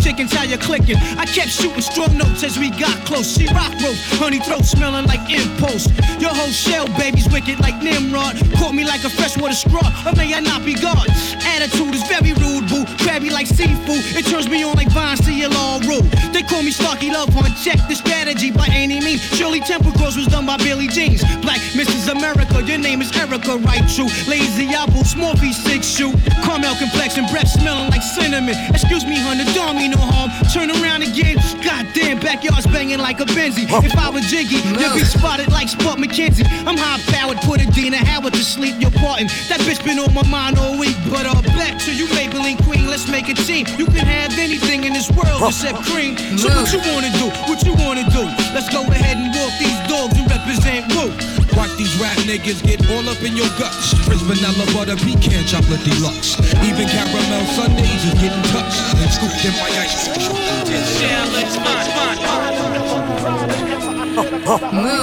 Chickens, 0.00 0.32
how 0.32 0.44
you 0.44 0.58
clicking? 0.58 0.96
I 1.18 1.26
kept 1.26 1.50
shooting 1.50 1.80
strong 1.80 2.16
notes 2.16 2.42
as 2.44 2.58
we 2.58 2.70
got 2.70 2.96
close. 3.04 3.36
She 3.36 3.46
rock 3.48 3.72
rope, 3.82 3.96
honey 4.20 4.40
throat 4.40 4.64
smelling 4.64 5.06
like 5.06 5.24
impost. 5.30 5.90
Your 6.20 6.34
whole 6.34 6.52
shell, 6.52 6.86
baby's 6.98 7.28
wicked 7.28 7.60
like 7.60 7.82
Nimrod. 7.82 8.36
Caught 8.58 8.74
me 8.74 8.84
like 8.84 9.04
a 9.04 9.10
freshwater 9.10 9.54
straw, 9.54 9.86
or 10.06 10.12
may 10.16 10.34
I 10.34 10.40
not 10.40 10.64
be 10.64 10.74
God? 10.74 11.08
Attitude 11.44 11.94
is 11.94 12.02
very 12.08 12.32
rude, 12.34 12.68
boo. 12.68 12.84
Crabby 13.04 13.30
like 13.30 13.46
seafood. 13.46 14.02
It 14.16 14.26
turns 14.26 14.48
me 14.48 14.62
on 14.64 14.74
like 14.74 14.90
vines 14.90 15.20
to 15.26 15.32
your 15.32 15.50
law 15.50 15.78
rule. 15.80 16.02
They 16.32 16.42
call 16.42 16.62
me 16.62 16.70
Starky 16.70 17.10
Love 17.10 17.30
Hunt. 17.30 17.56
Check 17.56 17.78
the 17.88 17.94
strategy 17.94 18.50
by 18.50 18.68
any 18.70 19.00
means. 19.00 19.22
Shirley 19.36 19.60
Temple 19.60 19.92
Cross 19.92 20.16
was 20.16 20.26
done 20.26 20.46
by 20.46 20.56
Billy 20.58 20.88
Jeans. 20.88 21.22
Black 21.40 21.60
Mrs. 21.74 22.10
America, 22.10 22.62
your 22.62 22.78
name 22.78 23.00
is 23.02 23.14
Erica, 23.16 23.56
right? 23.58 23.84
True. 23.88 24.08
Lazy 24.28 24.68
apple, 24.74 25.04
small 25.04 25.34
piece, 25.36 25.58
six 25.64 25.86
shoe. 25.86 26.12
Caramel 26.44 26.76
complexion, 26.76 27.26
breath 27.26 27.48
smelling 27.48 27.90
like 27.90 28.02
cinnamon. 28.02 28.54
Excuse 28.70 29.04
me, 29.04 29.18
honey, 29.18 29.44
don't 29.54 29.78
no 29.88 29.98
harm. 29.98 30.30
Turn 30.52 30.70
around 30.70 31.02
again. 31.02 31.36
Goddamn, 31.62 32.20
backyard's 32.20 32.66
banging 32.66 32.98
like 32.98 33.20
a 33.20 33.24
Benzie. 33.24 33.66
If 33.84 33.96
I 33.96 34.10
was 34.10 34.26
Jiggy, 34.26 34.56
you'd 34.56 34.94
be 34.94 35.04
spotted 35.04 35.50
like 35.52 35.68
Spuds 35.68 36.00
MacKenzie. 36.00 36.46
I'm 36.66 36.76
high 36.76 37.00
powered, 37.12 37.38
put 37.38 37.60
Adina 37.60 37.98
Howard 37.98 38.34
to 38.34 38.44
sleep. 38.44 38.76
You're 38.78 38.90
parting. 38.92 39.28
That 39.48 39.60
bitch 39.60 39.84
been 39.84 39.98
on 39.98 40.12
my 40.14 40.26
mind 40.28 40.58
all 40.58 40.78
week. 40.78 40.96
But 41.10 41.26
uh, 41.26 41.40
back 41.54 41.78
to 41.84 41.94
you, 41.94 42.06
Maybelline 42.16 42.62
Queen. 42.64 42.86
Let's 42.86 43.08
make 43.08 43.28
a 43.28 43.34
team. 43.34 43.66
You 43.78 43.86
can 43.86 44.06
have 44.06 44.36
anything 44.38 44.84
in 44.84 44.92
this 44.92 45.10
world 45.10 45.42
except 45.42 45.82
cream. 45.84 46.16
So 46.38 46.48
what 46.48 46.72
you 46.72 46.80
wanna 46.92 47.10
do? 47.18 47.26
What 47.48 47.62
you 47.64 47.74
wanna 47.74 48.04
do? 48.10 48.24
Let's 48.54 48.68
go 48.72 48.82
ahead 48.82 49.16
and 49.16 49.34
walk 49.34 49.52
these 49.58 49.78
dogs 49.88 50.16
and 50.18 50.26
represent 50.30 50.86
Woo. 50.94 51.45
Watch 51.76 51.84
these 51.84 52.00
rap 52.00 52.16
niggas 52.24 52.64
get 52.64 52.80
all 52.90 53.06
up 53.06 53.22
in 53.22 53.36
your 53.36 53.48
guts. 53.58 53.92
Prince 54.06 54.22
vanilla 54.22 54.64
butter 54.72 54.96
pecan 54.96 55.44
chocolate 55.44 55.84
deluxe. 55.84 56.38
Even 56.64 56.88
caramel 56.88 57.44
sundaes 57.52 58.02
is 58.02 58.14
getting 58.14 58.42
touched 58.48 58.80
and 58.96 59.12
scooped 59.12 59.44
in 59.44 59.52
my 59.60 59.68
ice. 59.84 60.08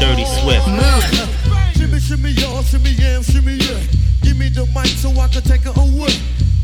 Dirty 0.00 0.24
Swift. 0.24 0.64
Shimmy, 1.76 2.00
shimmy, 2.00 2.30
y'all, 2.32 2.62
shimmy, 2.62 2.90
yeah, 2.90 3.20
shimmy, 3.20 3.52
yeah. 3.54 3.80
Give 4.22 4.36
me 4.36 4.48
the 4.48 4.66
mic 4.74 4.86
so 4.86 5.10
I 5.20 5.28
can 5.28 5.42
take 5.42 5.64
it 5.66 5.76
away. 5.76 6.12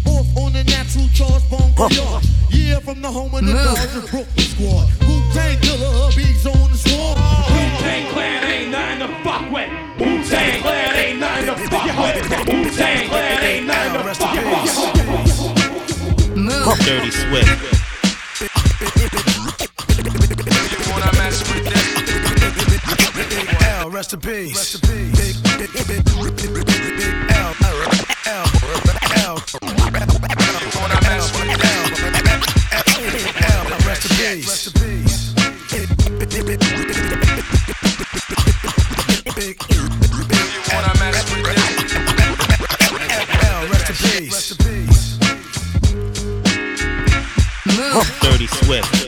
Off 0.07 0.27
on 0.37 0.53
the 0.53 0.65
natural 0.65 1.09
charge, 1.13 1.43
bone 1.51 1.73
for 1.77 1.91
y'all. 1.93 2.21
Yeah, 2.51 2.79
from 2.81 3.03
the 3.03 3.11
home 3.11 3.35
of 3.35 3.45
the 3.45 3.53
dogs 3.53 4.11
Brooklyn 4.11 4.27
squad. 4.39 4.89
Wu 5.07 5.23
Tang 5.33 5.59
Killer, 5.61 6.11
beats 6.17 6.47
on 6.47 6.71
the 6.71 6.77
swarm. 6.79 7.19
Wu-Tang 7.19 8.07
Clan 8.13 8.45
ain't 8.45 8.71
nothing 8.71 8.99
to 9.05 9.09
fuck 9.23 9.51
with. 9.53 9.69
Wu-Tang 10.01 10.61
Clan 10.63 10.97
ain't 10.97 11.19
nothing 11.21 11.47
to 11.47 11.57
fuck 11.69 11.99
with. 11.99 12.49
Wu-Tang 12.49 13.09
Clan 13.09 13.45
ain't 13.45 13.67
nothing 13.67 13.93
to 13.93 13.99
fuck 14.15 14.35
with. 14.35 14.47
Dirty 16.87 17.11
Swift. 17.11 17.76
Rest 23.97 24.13
in 24.13 24.21
peace. 24.21 24.55
Rest 24.55 24.75
in 24.75 24.81
peace. 24.83 25.17
Big, 25.17 25.73
big, 25.73 25.73
big, 25.73 26.05
big, 26.05 26.05
big, 26.05 26.53
big, 26.53 26.67
big 26.67 27.17
L, 27.31 27.55
L, 27.65 27.77
L, 28.27 28.45
L, 29.25 29.37
L, 29.37 29.37
rest 33.87 34.05
in 34.05 34.13
peace. 34.13 34.47
Rest. 34.47 34.75
Big, 35.71 35.89
big, 36.19 36.29
big, 36.29 36.45
big, 36.45 36.61
L, 43.45 43.63
rest 43.73 43.89
in. 43.91 44.31
Rest 44.31 44.51
in 44.51 44.59
peace. 44.59 45.19
Dirty 48.21 48.47
Swift. 48.47 49.06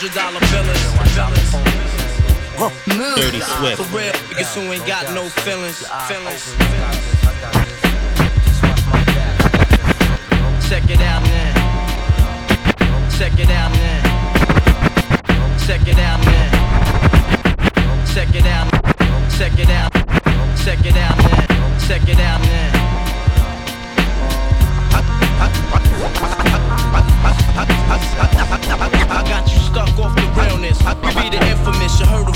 Hundred 0.00 0.16
dollar 0.16 0.40
billers. 0.48 0.80
Dirty 3.16 3.40
Swift. 3.40 3.76
For 3.82 3.88
real, 3.96 4.12
niggas 4.12 4.54
who 4.54 4.72
ain't 4.72 4.86
got 4.86 5.04
no 5.14 5.28
feelings. 5.28 5.86
Feelings. 6.08 6.56
Check 10.68 10.88
it 10.88 11.00
out 11.02 11.22
now. 11.22 11.52
Check 13.18 13.38
it 13.38 13.50
out 13.50 13.72
now. 13.72 14.00
Check 15.66 15.86
it 15.86 15.98
out 15.98 16.20
now. 16.24 16.48
Check 18.14 18.34
it 18.34 18.46
out. 18.46 18.70
Check 19.36 19.58
it 19.58 19.68
out. 19.68 19.92
Check 20.64 20.86
it 20.86 20.96
out 20.96 21.16
now. 21.18 21.46
Check 21.86 22.08
it 22.08 22.18
out 22.20 22.40
now. 22.40 22.49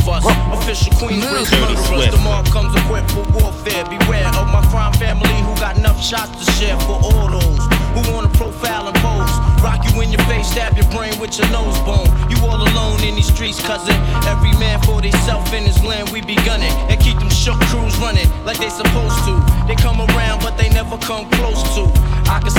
Infamous, 0.06 0.24
you 0.24 0.32
heard 0.32 0.44
of 0.44 0.52
us. 0.52 0.64
Official 0.64 0.92
Dirty 0.94 1.20
murderers. 1.20 2.24
Mark 2.24 2.46
comes 2.46 2.74
equipped 2.76 3.10
for 3.10 3.24
warfare. 3.32 3.84
Beware 3.84 4.26
of 4.36 4.46
my 4.52 4.64
crime 4.70 4.92
family 4.94 5.34
who 5.42 5.54
got 5.56 5.76
enough 5.76 6.02
shots 6.02 6.32
to 6.44 6.52
share 6.52 6.78
for 6.80 6.98
all 7.02 7.28
those 7.28 7.64
who 7.94 8.12
wanna 8.12 8.28
profile 8.28 8.88
and 8.88 8.96
pose. 8.98 9.30
Rock 9.62 9.80
you 9.88 10.00
in 10.00 10.10
your 10.10 10.22
face, 10.24 10.48
stab 10.48 10.76
your 10.76 10.88
brain 10.90 11.18
with 11.18 11.38
your 11.38 11.48
nose 11.50 11.78
bone. 11.80 12.08
You 12.28 12.36
all 12.44 12.60
alone 12.60 13.02
in 13.02 13.14
these 13.14 13.32
streets, 13.32 13.60
cousin. 13.60 13.94
Every 14.26 14.52
man 14.58 14.80
for 14.82 15.00
theyself 15.00 15.52
in 15.52 15.64
his 15.64 15.82
land, 15.84 16.10
we 16.10 16.20
be 16.20 16.36
gunning. 16.36 16.72
And 16.90 17.00
keep 17.00 17.18
them 17.18 17.30
shook 17.30 17.60
crews 17.72 17.96
running 17.98 18.28
like 18.44 18.58
they 18.58 18.68
supposed 18.68 19.24
to. 19.24 19.34
They 19.66 19.74
come 19.74 20.00
around, 20.00 20.40
but 20.40 20.56
they 20.58 20.68
never 20.68 20.98
come 20.98 21.28
close 21.30 21.32
to. 21.32 21.48
I 21.48 21.53
can 21.53 21.53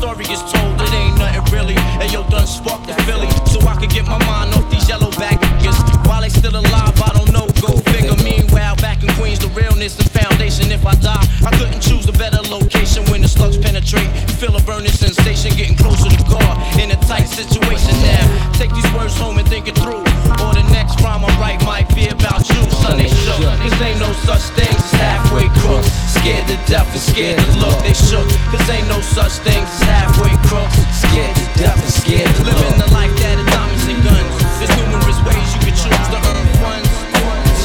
story 0.00 0.24
gets 0.24 0.40
told. 0.50 0.80
It 0.80 0.92
ain't 0.94 1.18
nothing 1.18 1.44
really. 1.52 1.76
And 2.00 2.10
yo, 2.10 2.24
done 2.30 2.46
sparked 2.46 2.86
the 2.88 2.94
Philly, 3.04 3.28
so 3.44 3.60
I 3.68 3.76
could 3.76 3.90
get 3.90 4.06
my 4.06 4.16
mind 4.24 4.54
off 4.54 4.64
these 4.70 4.88
yellow 4.88 5.10
back 5.20 5.36
niggas. 5.40 5.76
While 6.08 6.22
they 6.22 6.30
still 6.30 6.56
alive, 6.56 6.96
I 7.08 7.12
don't 7.12 7.30
know. 7.32 7.46
Go 7.60 7.76
figure. 7.92 8.16
Meanwhile, 8.24 8.76
back 8.76 9.02
in 9.02 9.10
Queens, 9.20 9.40
the 9.40 9.48
realness 9.48 9.98
and 10.00 10.10
foundation. 10.10 10.72
If 10.72 10.86
I 10.86 10.94
die, 10.96 11.26
I 11.44 11.50
couldn't 11.58 11.82
choose 11.82 12.08
a 12.08 12.12
better 12.12 12.40
location 12.48 12.79
station 12.90 13.10
when 13.10 13.22
the 13.22 13.28
slugs 13.28 13.56
penetrate. 13.56 14.10
Feel 14.42 14.54
a 14.56 14.62
burning 14.62 14.90
sensation 14.90 15.54
getting 15.56 15.76
closer 15.76 16.10
to 16.10 16.22
God 16.26 16.54
in 16.78 16.90
a 16.90 16.98
tight 17.06 17.26
situation 17.26 17.94
now. 18.02 18.24
Take 18.54 18.74
these 18.74 18.90
words 18.92 19.14
home 19.16 19.38
and 19.38 19.46
think 19.48 19.68
it 19.68 19.76
through. 19.78 20.02
Or 20.42 20.52
the 20.54 20.66
next 20.74 21.00
rhyme 21.00 21.24
I 21.24 21.30
write 21.38 21.62
might 21.64 21.88
be 21.94 22.08
about 22.08 22.42
you, 22.50 22.60
Sunday 22.82 23.08
shook. 23.08 23.38
Cause 23.62 23.78
ain't 23.80 24.00
no 24.00 24.10
such 24.26 24.42
thing 24.58 24.74
as 24.74 24.90
halfway 24.98 25.46
crooks. 25.62 25.90
Scared 26.18 26.46
to 26.48 26.56
death 26.66 26.90
and 26.90 27.00
scared 27.00 27.38
to 27.38 27.52
look. 27.62 27.78
They 27.86 27.94
shook. 27.94 28.26
Cause 28.50 28.66
ain't 28.70 28.88
no 28.88 29.00
such 29.00 29.38
thing 29.46 29.62
as 29.62 29.82
halfway 29.86 30.34
crooks. 30.50 30.78
Scared 31.04 31.34
to 31.36 31.46
death 31.62 31.78
and 31.78 31.94
scared 31.94 32.30
to 32.36 32.42
look. 32.44 32.58
Living 32.58 32.80
the 32.80 32.90
life 32.90 33.14
that 33.22 33.38
is 33.38 33.46
diamonds 33.54 33.86
and 33.86 34.00
guns. 34.02 34.34
There's 34.58 34.74
numerous 34.82 35.18
ways 35.22 35.46
you 35.54 35.60
can 35.62 35.74
choose 35.78 36.06
to 36.10 36.18
earn 36.18 36.46
ones. 36.58 36.90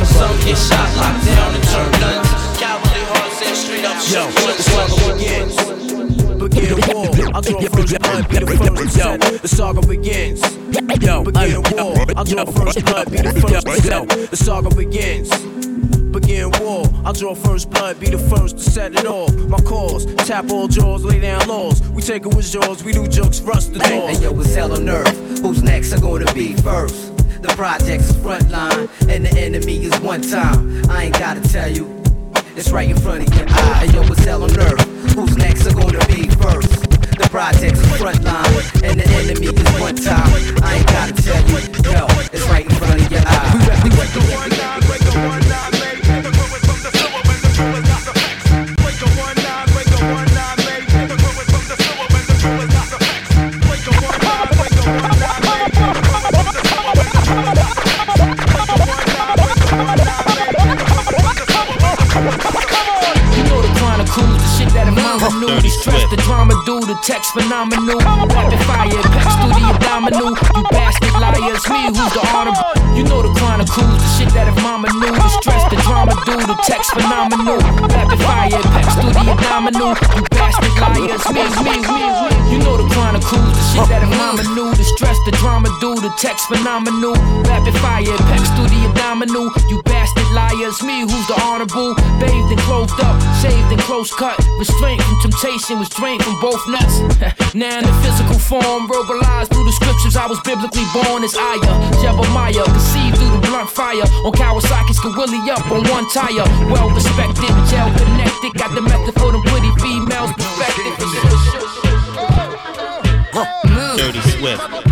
Some 0.05 0.37
get 0.45 0.55
shot, 0.55 0.89
locked 0.95 1.25
down, 1.25 1.55
and 1.55 1.63
turned 1.65 1.97
guns. 1.99 2.24
Yo, 4.05 4.29
the 4.29 4.61
struggle 4.61 5.01
begins. 5.17 5.55
Begin 6.37 6.77
war. 6.93 7.09
I'll 7.33 7.41
draw 7.41 7.61
first 7.61 7.99
blood, 7.99 8.29
be 8.29 8.37
the 8.37 8.45
first 8.45 8.83
to 8.83 8.89
set 8.89 9.33
it. 9.33 9.41
The 9.41 9.47
saga 9.47 9.81
begins. 9.81 10.41
Yo, 11.03 11.23
begin 11.23 11.63
war. 11.73 12.05
I'll 12.15 12.23
draw 12.23 12.45
first 12.45 12.85
blood, 12.85 13.11
be 13.11 13.17
the 13.17 13.33
first 13.33 13.65
to. 13.65 14.27
The 14.27 14.37
saga 14.37 14.69
begins. 14.75 15.29
Begin 16.11 16.51
war. 16.61 16.85
I'll 17.03 17.13
draw 17.13 17.33
first 17.33 17.71
blood, 17.71 17.99
be 17.99 18.09
the 18.09 18.19
first 18.19 18.57
to 18.59 18.63
set 18.63 18.93
it 18.93 19.07
off. 19.07 19.33
My 19.49 19.57
cause, 19.57 20.05
tap 20.27 20.51
all 20.51 20.67
jaws, 20.67 21.03
lay 21.03 21.19
down 21.19 21.47
laws. 21.47 21.81
We 21.89 22.03
take 22.03 22.27
it 22.27 22.35
with 22.35 22.51
jaws, 22.51 22.83
we 22.83 22.93
do 22.93 23.07
jokes, 23.07 23.41
rust 23.41 23.73
the 23.73 23.79
doors. 23.79 24.19
Hey, 24.19 24.23
yo, 24.23 24.39
it's 24.39 24.53
hell 24.53 24.71
on 24.71 24.87
earth. 24.87 25.39
Who's 25.39 25.63
next 25.63 25.93
are 25.93 25.99
gonna 25.99 26.31
be 26.33 26.53
first? 26.57 27.17
The 27.41 27.49
project's 27.49 28.11
is 28.11 28.17
front 28.21 28.51
line, 28.51 28.87
and 29.09 29.25
the 29.25 29.33
enemy 29.35 29.83
is 29.83 29.99
one 29.99 30.21
time. 30.21 30.89
I 30.91 31.05
ain't 31.05 31.17
gotta 31.17 31.41
tell 31.41 31.69
you, 31.71 32.04
it's 32.55 32.71
right 32.71 32.89
in 32.89 32.97
front 32.97 33.27
of 33.27 33.35
your 33.35 33.47
eye. 33.49 33.85
Hey, 33.85 33.93
yo, 33.93 34.01
it's 34.03 34.23
hell 34.23 34.43
on 34.43 34.57
earth. 34.59 34.81
Who's 35.13 35.37
next 35.37 35.67
are 35.67 35.73
gonna 35.73 36.05
be 36.07 36.29
first? 36.29 36.89
The 37.17 37.27
project's 37.29 37.81
front 37.97 38.23
line, 38.23 38.45
and 38.83 38.99
the 38.99 39.07
enemy 39.07 39.47
is 39.47 39.79
one 39.79 39.95
time. 39.95 40.31
I 40.63 40.75
ain't 40.75 40.87
gotta 40.87 41.13
tell 41.13 41.41
you, 41.49 41.57
yo, 41.91 42.07
it's 42.31 42.47
right 42.47 42.65
in 42.65 42.75
front 42.75 43.01
of 43.01 43.11
your 43.11 43.21
eye. 43.25 43.45
You 45.79 45.84
mama 65.55 65.61
knew. 65.61 66.09
The 66.09 66.17
drama 66.23 66.53
do, 66.65 66.79
the 66.81 66.97
text 67.03 67.31
phenomenal. 67.33 67.99
Rapid 67.99 68.59
fire, 68.65 69.01
pex 69.13 69.25
through 69.39 69.53
the 69.55 69.63
abdominal. 69.71 70.31
You 70.55 70.63
bastard 70.71 71.13
liars, 71.19 71.63
me 71.69 71.87
who's 71.87 72.13
the 72.13 72.23
honorable. 72.33 72.63
You 72.95 73.03
know 73.03 73.21
the 73.21 73.31
chronicles, 73.39 73.99
the 73.99 74.09
shit 74.15 74.29
that 74.33 74.47
if 74.47 74.57
mama 74.63 74.87
knew. 74.99 75.11
The 75.11 75.29
stress, 75.39 75.63
the 75.69 75.77
drama 75.83 76.15
do, 76.25 76.35
the 76.35 76.57
text 76.63 76.91
phenomenal. 76.91 77.59
Rapid 77.87 78.19
fire, 78.23 78.61
pex 78.75 78.85
through 78.99 79.13
the 79.15 79.23
abdominal. 79.31 79.95
You 80.15 80.23
bastard 80.35 80.75
liars, 80.79 81.23
me, 81.31 81.43
me, 81.63 81.75
me, 81.83 82.07
me. 82.11 82.35
You 82.51 82.57
know 82.59 82.75
the 82.77 82.87
chronicles, 82.91 83.55
the 83.55 83.63
shit 83.71 83.87
that 83.89 84.03
if 84.03 84.11
mama 84.11 84.43
knew. 84.55 84.71
The 84.75 84.83
stress, 84.83 85.17
the 85.25 85.31
drama 85.39 85.69
do, 85.79 85.95
the 85.95 86.11
text 86.19 86.47
phenomenal. 86.47 87.15
Rapid 87.47 87.75
fire, 87.79 88.17
pex 88.31 88.47
through 88.55 88.71
the 88.71 88.79
abdominal. 88.91 89.51
You 89.69 89.81
bastard 89.83 90.24
liars, 90.35 90.83
me 90.83 91.07
who's 91.07 91.27
the 91.31 91.37
honorable. 91.39 91.95
Bathed 92.19 92.51
and 92.51 92.61
clothed 92.67 92.99
up, 92.99 93.15
shaved 93.39 93.71
and 93.71 93.79
close 93.87 94.11
cut. 94.13 94.35
Restraint 94.59 95.01
from 95.01 95.17
temptation, 95.23 95.79
restraint 95.79 96.21
from 96.21 96.35
both 96.43 96.59
nuts. 96.67 96.99
now 97.55 97.79
in 97.79 97.87
the 97.87 97.95
physical 98.03 98.37
form, 98.37 98.91
verbalized 98.91 99.49
through 99.55 99.63
the 99.63 99.71
scriptures, 99.71 100.19
I 100.19 100.27
was 100.27 100.39
biblically 100.43 100.85
born 100.91 101.23
as 101.23 101.33
Aya. 101.33 101.71
Jebemiah, 102.03 102.67
conceived 102.67 103.15
through 103.17 103.31
the 103.39 103.41
blunt 103.47 103.71
fire. 103.71 104.03
On 104.27 104.33
Kawasaki's 104.35 104.99
willy 105.15 105.39
up 105.49 105.63
on 105.71 105.87
one 105.87 106.05
tire. 106.11 106.45
Well 106.67 106.91
respected, 106.91 107.55
gel 107.71 107.87
connected. 107.95 108.51
Got 108.59 108.75
the 108.75 108.81
method 108.81 109.15
for 109.15 109.31
them 109.31 109.41
pretty 109.47 109.71
females 109.79 110.31
perfected. 110.35 110.93
Dirty 113.97 114.21
Swift. 114.35 114.84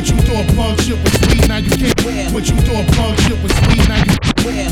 What 0.00 0.08
you 0.08 0.16
thought 0.16 0.48
punk 0.56 0.80
shit 0.80 0.96
was 0.96 1.12
sweet, 1.12 1.46
now 1.46 1.58
you 1.58 1.68
can't. 1.76 2.32
What 2.32 2.48
you 2.48 2.56
thought 2.64 2.88
punk 2.96 3.20
shit 3.20 3.36
was 3.42 3.52
sweet, 3.52 3.86
now 3.86 4.00
you. 4.00 4.16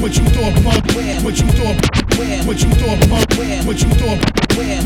What 0.00 0.16
you 0.16 0.24
thought 0.24 0.56
punk, 0.64 0.88
what 1.22 1.36
you 1.38 1.46
thought, 1.52 1.76
what 2.46 2.62
you 2.64 2.70
thought 2.80 2.96
punk, 3.12 3.28
what 3.66 3.82
you 3.82 3.90
thought, 4.00 4.18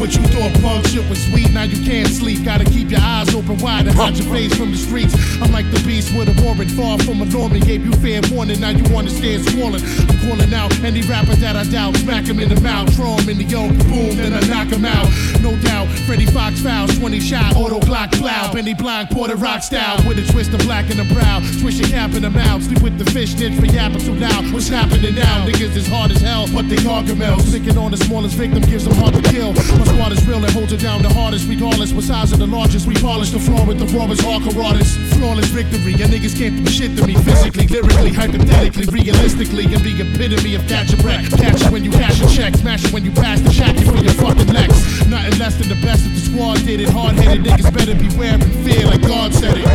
what 0.01 0.11
you 0.17 0.23
thought 0.35 0.53
punk 0.61 0.87
shit 0.89 1.09
was 1.09 1.23
sweet, 1.31 1.42
now 1.63 1.69
you 1.69 1.85
can't 1.85 2.09
sleep. 2.09 2.45
Gotta 2.45 2.65
keep 2.65 2.91
your 2.91 3.01
eyes 3.01 3.35
open 3.35 3.57
wide 3.59 3.87
and 3.87 3.95
hide 3.95 4.17
your 4.17 4.29
face 4.33 4.55
from 4.55 4.73
the 4.73 4.77
streets. 4.77 5.15
I'm 5.41 5.53
like 5.53 5.71
the 5.71 5.81
beast 5.87 6.11
with 6.17 6.29
a 6.29 6.35
warrant, 6.43 6.71
far 6.73 6.99
from 6.99 7.23
a 7.23 7.25
Norman. 7.27 7.61
Gave 7.61 7.85
you 7.85 7.93
fair 8.03 8.21
warning, 8.33 8.61
now 8.61 8.71
you 8.71 8.85
understand 8.97 9.45
swollen. 9.51 9.81
I'm 10.11 10.19
calling 10.27 10.53
out 10.55 10.73
any 10.83 11.03
rapper 11.03 11.37
that 11.37 11.55
I 11.55 11.65
doubt, 11.65 11.97
smack 11.97 12.25
him 12.25 12.41
in 12.41 12.49
the 12.49 12.61
mouth, 12.61 12.93
throw 12.95 13.15
him 13.17 13.29
in 13.29 13.39
the 13.39 13.45
yoke, 13.45 13.77
boom, 13.87 14.17
then 14.17 14.33
I 14.33 14.41
knock 14.51 14.69
him 14.75 14.85
out. 14.85 15.07
No 15.41 15.55
doubt, 15.63 15.87
Freddie 16.07 16.27
Fox 16.27 16.61
fouls, 16.61 16.99
20 16.99 17.21
shot, 17.21 17.55
auto 17.55 17.79
Glock 17.81 18.11
plow, 18.19 18.53
Benny 18.53 18.75
Blanc, 18.75 19.11
Porter 19.11 19.37
Rock 19.37 19.63
style, 19.63 19.99
with 20.09 20.19
a 20.19 20.33
twist 20.33 20.53
of 20.53 20.61
black 20.67 20.91
in 20.91 20.97
the 20.97 21.07
brow, 21.15 21.41
swish 21.61 21.79
your 21.79 21.89
cap 21.89 22.11
in 22.15 22.23
the 22.23 22.31
mouth, 22.31 22.63
sleep 22.63 22.83
with 22.83 22.99
the 22.99 23.09
fish 23.13 23.35
snitch 23.37 23.55
for 23.59 23.67
yapping 23.67 24.01
too 24.01 24.15
loud. 24.15 24.53
What's 24.53 24.69
happening 24.69 25.15
now? 25.15 25.47
Niggas 25.47 25.77
is 25.77 25.87
hard 25.87 26.11
as 26.11 26.21
hell, 26.21 26.47
but 26.53 26.69
they 26.69 26.77
gargamels. 26.77 27.53
Picking 27.53 27.79
on 27.79 27.93
the 27.93 27.97
smallest 27.99 28.35
victim 28.35 28.63
gives 28.63 28.85
them 28.85 28.95
hard 28.97 29.15
to 29.15 29.23
kill. 29.31 29.53
My 29.53 29.85
squad 29.85 30.13
is 30.13 30.27
real 30.27 30.43
and 30.43 30.53
holds 30.53 30.73
it 30.73 30.81
down 30.81 31.03
the 31.03 31.13
hardest, 31.13 31.47
regardless. 31.55 31.93
What 31.93 32.05
size 32.05 32.33
of 32.33 32.39
the 32.39 32.47
largest, 32.47 32.87
we 32.87 32.95
polish 32.95 33.31
the 33.31 33.39
floor 33.39 33.65
with 33.67 33.79
the 33.79 33.87
rawest 33.97 34.23
hardcore 34.23 34.65
artists. 34.65 34.97
Flawless 35.17 35.49
victory, 35.49 35.93
your 35.95 36.09
niggas 36.09 36.37
can't 36.37 36.57
do 36.57 36.71
shit 36.71 36.97
to 36.97 37.07
me 37.07 37.15
physically, 37.15 37.67
lyrically, 37.67 38.13
hypothetically, 38.13 38.87
realistically, 38.87 39.65
and 39.65 39.83
the 39.85 39.95
epitome 40.01 40.55
of 40.55 40.67
catch 40.67 40.93
a 40.93 40.97
break. 40.97 41.29
Catch 41.31 41.63
it 41.63 41.71
when 41.71 41.85
you 41.85 41.91
cash 41.91 42.21
a 42.21 42.29
check, 42.29 42.55
smash 42.55 42.85
it 42.85 42.93
when 42.93 43.05
you 43.05 43.13
pass 43.13 43.41
the 43.41 43.51
shacky 43.51 43.85
for 43.85 44.03
your 44.03 44.15
fucking 44.15 44.53
legs. 44.53 44.77
Nothing 45.09 45.39
less 45.39 45.57
than 45.57 45.69
the 45.69 45.81
best 45.85 46.07
of 46.07 46.13
the 46.15 46.21
squad 46.21 46.59
did 46.65 46.81
it. 46.81 46.89
Hard 46.89 47.17
headed 47.17 47.45
niggas 47.45 47.73
better 47.73 47.95
beware 47.95 48.35
and 48.35 48.55
fear 48.65 48.87
like 48.87 49.03
God 49.03 49.35
said 49.35 49.59
it. 49.59 49.67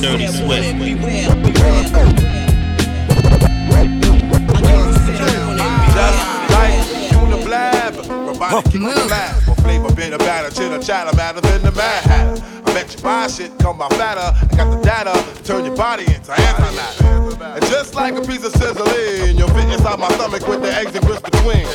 Dirty 0.00 0.26
Swift. 0.28 0.78
Beware, 0.78 1.34
beware. 1.36 1.82
Just 1.82 2.49
Robotic 8.40 8.72
kick 8.72 8.80
the 8.80 9.04
lab. 9.04 9.48
Or 9.48 9.54
flavor 9.56 9.94
bit 9.94 10.14
of 10.14 10.20
batter, 10.20 10.50
chitter 10.50 10.80
chatter, 10.80 11.14
matter 11.14 11.42
than 11.42 11.62
the 11.62 11.72
mad 11.72 12.04
hatter. 12.04 12.42
I 12.64 12.72
bet 12.72 12.94
you 12.94 13.02
buy 13.02 13.26
shit, 13.26 13.52
come 13.58 13.76
by 13.76 13.88
fatter. 13.90 14.32
I 14.34 14.56
got 14.56 14.70
the 14.70 14.80
data, 14.82 15.44
turn 15.44 15.66
your 15.66 15.76
body 15.76 16.04
into 16.04 16.32
antimatter. 16.32 17.56
And 17.56 17.62
just 17.66 17.94
like 17.94 18.14
a 18.14 18.22
piece 18.22 18.42
of 18.44 18.52
sizzling, 18.52 19.36
you'll 19.36 19.48
fit 19.48 19.68
inside 19.70 19.98
my 19.98 20.08
stomach 20.14 20.48
with 20.48 20.62
the 20.62 20.72
eggs 20.72 20.94
and 20.94 21.04
grits 21.04 21.20
between. 21.20 21.66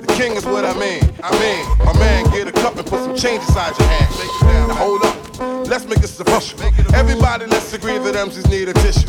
The 0.00 0.14
king 0.16 0.32
is 0.32 0.46
what 0.46 0.64
I 0.64 0.72
mean. 0.78 1.04
I 1.22 1.30
mean, 1.38 1.84
my 1.84 1.92
man, 1.98 2.24
get 2.30 2.48
a 2.48 2.52
cup 2.52 2.76
and 2.76 2.86
put 2.86 3.00
some 3.00 3.14
change 3.14 3.42
inside 3.42 3.78
your 3.78 3.88
hand. 3.88 4.68
Now 4.68 4.74
hold 4.74 5.02
up. 5.02 5.21
Let's 5.66 5.86
make 5.86 6.00
this 6.00 6.20
official. 6.20 6.60
Everybody, 6.94 7.46
let's 7.46 7.72
agree 7.72 7.98
that 7.98 8.14
MCs 8.14 8.48
need 8.50 8.68
a 8.68 8.74
tissue. 8.74 9.06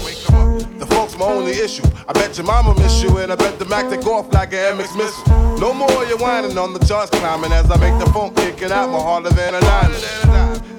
The 0.80 0.86
folks 0.86 1.17
my 1.17 1.26
only 1.26 1.52
issue. 1.52 1.84
I 2.08 2.13
bet 2.13 2.38
your 2.38 2.48
mama 2.48 2.74
miss 2.80 3.04
you, 3.04 3.17
and 3.17 3.32
I 3.32 3.36
bet 3.36 3.60
the 3.60 3.65
Mack 3.65 3.89
take 3.89 4.06
off 4.08 4.32
like 4.34 4.54
an 4.54 4.78
MX 4.78 4.98
missile. 4.98 5.60
No 5.60 5.74
more 5.74 6.06
you 6.06 6.17
whining 6.17 6.58
on 6.58 6.74
the 6.74 6.80
charts 6.86 7.12
climbing 7.12 7.52
as 7.52 7.69
I 7.69 7.78
make 7.78 7.98
the 8.04 8.10
phone 8.12 8.34
kicking 8.36 8.72
out 8.72 8.89
more 8.89 9.02
harder 9.02 9.30
than 9.30 9.56
a 9.56 9.62
nine. 9.62 9.91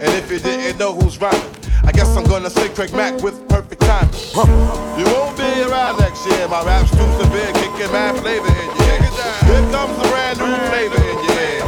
And 0.01 0.11
if 0.19 0.31
you 0.31 0.39
didn't 0.39 0.79
know 0.79 0.93
who's 0.93 1.21
rhyming, 1.21 1.55
I 1.85 1.93
guess 1.93 2.17
I'm 2.17 2.25
gonna 2.25 2.51
say 2.51 2.69
Craig 2.71 2.93
Mack 2.93 3.23
with 3.23 3.47
perfect 3.49 3.83
timing. 3.83 4.15
You 4.99 5.05
won't 5.13 5.37
be 5.37 5.63
around 5.63 5.99
next 5.99 6.27
year. 6.27 6.49
My 6.49 6.65
rap's 6.65 6.91
too 6.91 7.09
severe, 7.21 7.53
kicking 7.53 7.93
mad 7.93 8.19
flavor 8.21 8.49
in 8.49 8.71
your 8.77 8.89
ear. 8.91 9.13
Here 9.49 9.65
comes 9.71 9.97
a 9.99 10.07
brand 10.09 10.39
new 10.39 10.57
flavor 10.69 11.01
in 11.11 11.19
your 11.25 11.39
ear. 11.41 11.61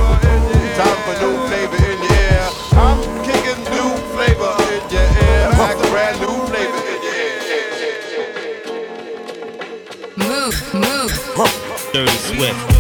Time 0.75 0.99
for 1.05 1.15
new 1.23 1.37
flavor 1.49 1.77
in. 1.91 1.96
I'm 2.87 3.01
kicking 3.25 3.61
new 3.75 3.91
flavor 4.15 4.55
in 4.75 4.85
your 4.95 5.03
ear. 5.03 5.51
Like 5.59 5.77
a 5.77 5.89
brand 5.91 6.21
new 6.21 6.35
flavor 6.47 6.83
in 6.93 7.01
your 7.03 7.15
ear. 7.15 7.37
Move, 10.17 10.57
move. 10.75 11.13
Dirty 11.93 12.17
Swift. 12.19 12.76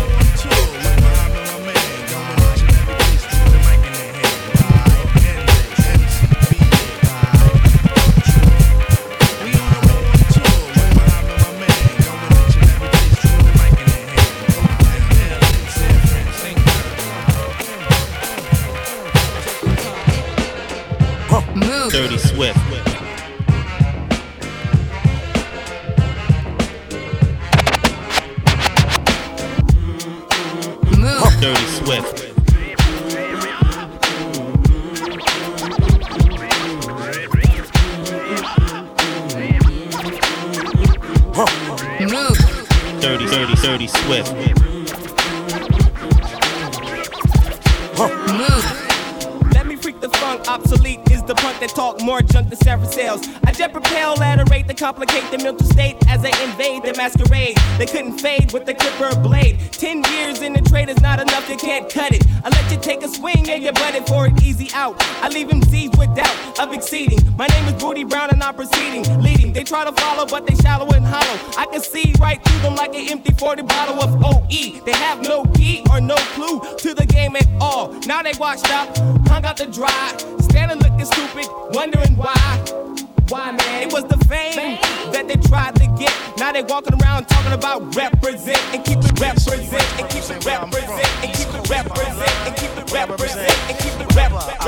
Complicate 54.86 55.28
the 55.32 55.38
mental 55.38 55.66
state 55.66 55.96
as 56.06 56.22
they 56.22 56.30
invade 56.44 56.80
the 56.84 56.94
masquerade. 56.96 57.56
They 57.76 57.86
couldn't 57.86 58.20
fade 58.20 58.52
with 58.52 58.66
the 58.66 58.74
clipper 58.74 59.18
blade. 59.18 59.58
Ten 59.72 60.04
years 60.12 60.42
in 60.42 60.52
the 60.52 60.60
trade 60.60 60.88
is 60.88 61.00
not 61.00 61.18
enough, 61.18 61.48
you 61.48 61.56
can't 61.56 61.90
cut 61.90 62.14
it. 62.14 62.24
I 62.44 62.50
let 62.50 62.70
you 62.70 62.78
take 62.78 63.02
a 63.02 63.08
swing 63.08 63.50
and 63.50 63.64
you 63.64 63.72
butted 63.72 64.06
for 64.06 64.26
an 64.26 64.40
easy 64.44 64.70
out. 64.74 64.94
I 65.24 65.28
leave 65.28 65.48
them 65.48 65.60
seized 65.62 65.98
with 65.98 66.14
doubt 66.14 66.60
of 66.60 66.72
exceeding. 66.72 67.18
My 67.36 67.48
name 67.48 67.64
is 67.64 67.82
Booty 67.82 68.04
Brown 68.04 68.30
and 68.30 68.40
I'm 68.40 68.54
proceeding, 68.54 69.02
leading. 69.20 69.52
They 69.52 69.64
try 69.64 69.84
to 69.84 69.90
follow, 69.90 70.24
but 70.24 70.46
they 70.46 70.54
shallow 70.54 70.88
and 70.94 71.04
hollow. 71.04 71.36
I 71.58 71.66
can 71.66 71.80
see 71.80 72.14
right 72.20 72.40
through 72.44 72.60
them 72.60 72.76
like 72.76 72.94
an 72.94 73.08
empty 73.10 73.32
40 73.32 73.62
bottle 73.62 74.00
of 74.00 74.24
OE. 74.24 74.80
They 74.84 74.92
have 74.92 75.20
no 75.20 75.46
key 75.56 75.82
or 75.90 76.00
no 76.00 76.14
clue 76.36 76.60
to 76.78 76.94
the 76.94 77.06
game 77.06 77.34
at 77.34 77.48
all. 77.60 77.92
Now 78.06 78.22
they 78.22 78.34
washed 78.38 78.70
up, 78.70 78.96
hung 79.26 79.44
out 79.44 79.56
to 79.56 79.66
dry, 79.66 80.16
standing 80.42 80.78
looking 80.78 81.06
stupid, 81.06 81.48
wondering 81.72 82.14
why. 82.16 83.05
Why, 83.28 83.50
man? 83.50 83.82
It 83.82 83.92
was 83.92 84.04
the 84.04 84.18
fame 84.26 84.78
that 85.10 85.26
they 85.26 85.34
tried 85.48 85.74
to 85.76 85.86
get. 85.98 86.14
Now 86.38 86.52
they 86.52 86.62
walking 86.62 86.94
around 87.02 87.26
talking 87.26 87.52
about 87.52 87.94
represent 87.96 88.62
and 88.72 88.84
keep 88.84 88.98
it 88.98 89.18
represent 89.18 89.82
and 89.98 90.08
keep 90.08 90.22
it 90.30 90.46
represent 90.46 91.24
and 91.24 91.34
keep 91.34 91.48
it 91.50 91.68
represent 91.68 92.30
and 92.46 92.56
keep 92.56 92.70
it 92.70 92.92
represent 92.92 93.58
and 93.66 93.78
keep 93.78 93.98
it 93.98 94.14
represent. 94.14 94.66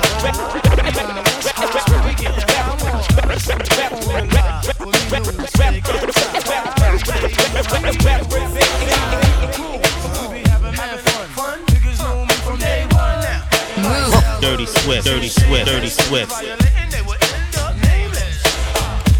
Dirty 14.40 14.66
Swift. 14.66 15.04
Dirty 15.04 15.28
Swift. 15.28 15.66
Dirty 15.66 15.88
Swift. 15.88 16.77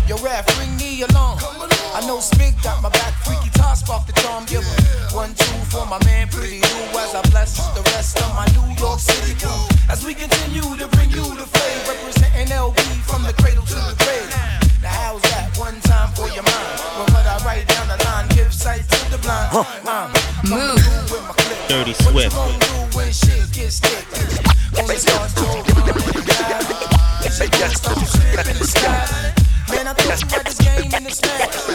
Yo, 0.08 0.16
rap, 0.24 0.46
bring 0.56 0.74
me 0.78 1.02
along. 1.02 1.36
I 1.92 2.00
know 2.08 2.16
Spig 2.16 2.56
got 2.64 2.82
my 2.82 2.88
back, 2.88 3.12
freaky 3.28 3.50
toss 3.50 3.84
off 3.90 4.06
the 4.06 4.14
charm. 4.24 4.46
Give 4.46 4.64
him 4.64 4.82
one, 5.12 5.34
two 5.34 5.52
for 5.68 5.84
my 5.84 6.02
man, 6.06 6.28
pretty 6.28 6.64
you 6.64 6.76
as 6.96 7.14
I 7.14 7.20
bless 7.28 7.60
the 7.76 7.82
rest 7.92 8.16
of 8.16 8.32
my 8.32 8.48
New 8.56 8.72
York 8.80 9.00
City 9.00 9.36
crew. 9.36 9.52
As 9.92 10.06
we 10.06 10.14
continue 10.14 10.64
to 10.80 10.88
bring 10.96 11.10
you 11.10 11.28
the 11.36 11.44
flavor, 11.44 11.92
representing 11.92 12.48
LB 12.48 12.80
from 13.04 13.22
the 13.22 13.34
cradle 13.34 13.64
to 13.68 13.74
the 13.74 13.96
grave. 14.00 14.32
Now, 14.80 14.96
how's 14.96 15.22
that 15.28 15.52
one 15.58 15.78
time 15.84 16.08
for 16.16 16.24
your 16.32 16.40
mind? 16.40 16.80
When 16.96 17.12
what 17.12 17.28
I 17.28 17.36
write 17.44 17.68
down 17.68 17.88
the 17.92 18.02
line, 18.08 18.28
give 18.28 18.48
sight 18.48 18.88
to 18.88 19.10
the 19.12 19.18
blind. 19.20 19.52
Uh, 19.52 20.08
Move. 20.48 20.80
Dirty 21.68 21.92
Swift. 21.92 22.32
when 22.96 23.12
shit 23.12 23.38
gets 30.08 30.22
thick. 30.22 30.92
When 30.92 31.06
it 31.06 31.12
starts 31.12 31.66
to 31.66 31.67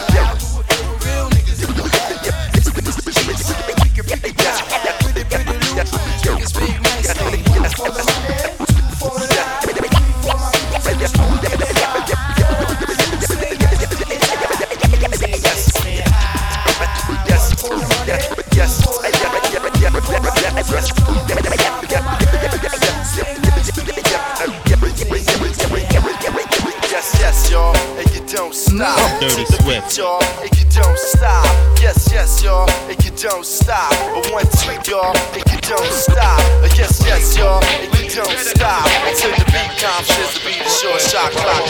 stop. 28.76 29.20
Dirty 29.20 29.44
To 29.44 29.52
Swift. 29.62 29.88
beat, 29.88 29.98
y'all, 29.98 30.22
and 30.42 30.50
you 30.58 30.66
don't 30.70 30.98
stop. 30.98 31.46
Yes, 31.80 32.08
yes, 32.12 32.42
y'all, 32.42 32.68
and 32.90 32.98
you 33.04 33.10
don't 33.16 33.44
stop. 33.44 33.92
A 33.92 34.20
one, 34.32 34.46
two, 34.58 34.74
y'all, 34.90 35.14
and 35.34 35.44
you 35.50 35.58
don't 35.62 35.92
stop. 35.92 36.40
A 36.62 36.68
yes, 36.74 37.02
yes, 37.06 37.36
y'all, 37.36 37.62
and 37.64 37.92
you 37.98 38.10
don't 38.10 38.38
stop. 38.38 38.86
Until 39.06 39.30
the 39.30 39.44
beat 39.52 39.72
comes, 39.78 40.06
says 40.08 40.34
the 40.34 40.40
beat 40.46 40.60
is 40.60 40.80
short 40.80 41.00
shot 41.00 41.30
clock. 41.32 41.64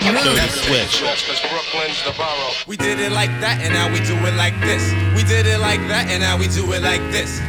Come 0.00 0.16
on. 0.16 0.24
Dirty 0.24 0.48
Swift. 0.48 0.92
We 2.66 2.76
did 2.76 3.00
it 3.00 3.12
like 3.12 3.30
that, 3.40 3.60
and 3.62 3.72
now 3.74 3.90
we 3.92 4.00
do 4.00 4.14
it 4.26 4.34
like 4.34 4.58
this. 4.60 4.82
We 5.16 5.24
did 5.24 5.46
it 5.46 5.58
like 5.58 5.80
that, 5.88 6.08
and 6.08 6.22
now 6.22 6.38
we 6.38 6.48
do 6.48 6.72
it 6.72 6.82
like 6.82 7.02
this. 7.10 7.40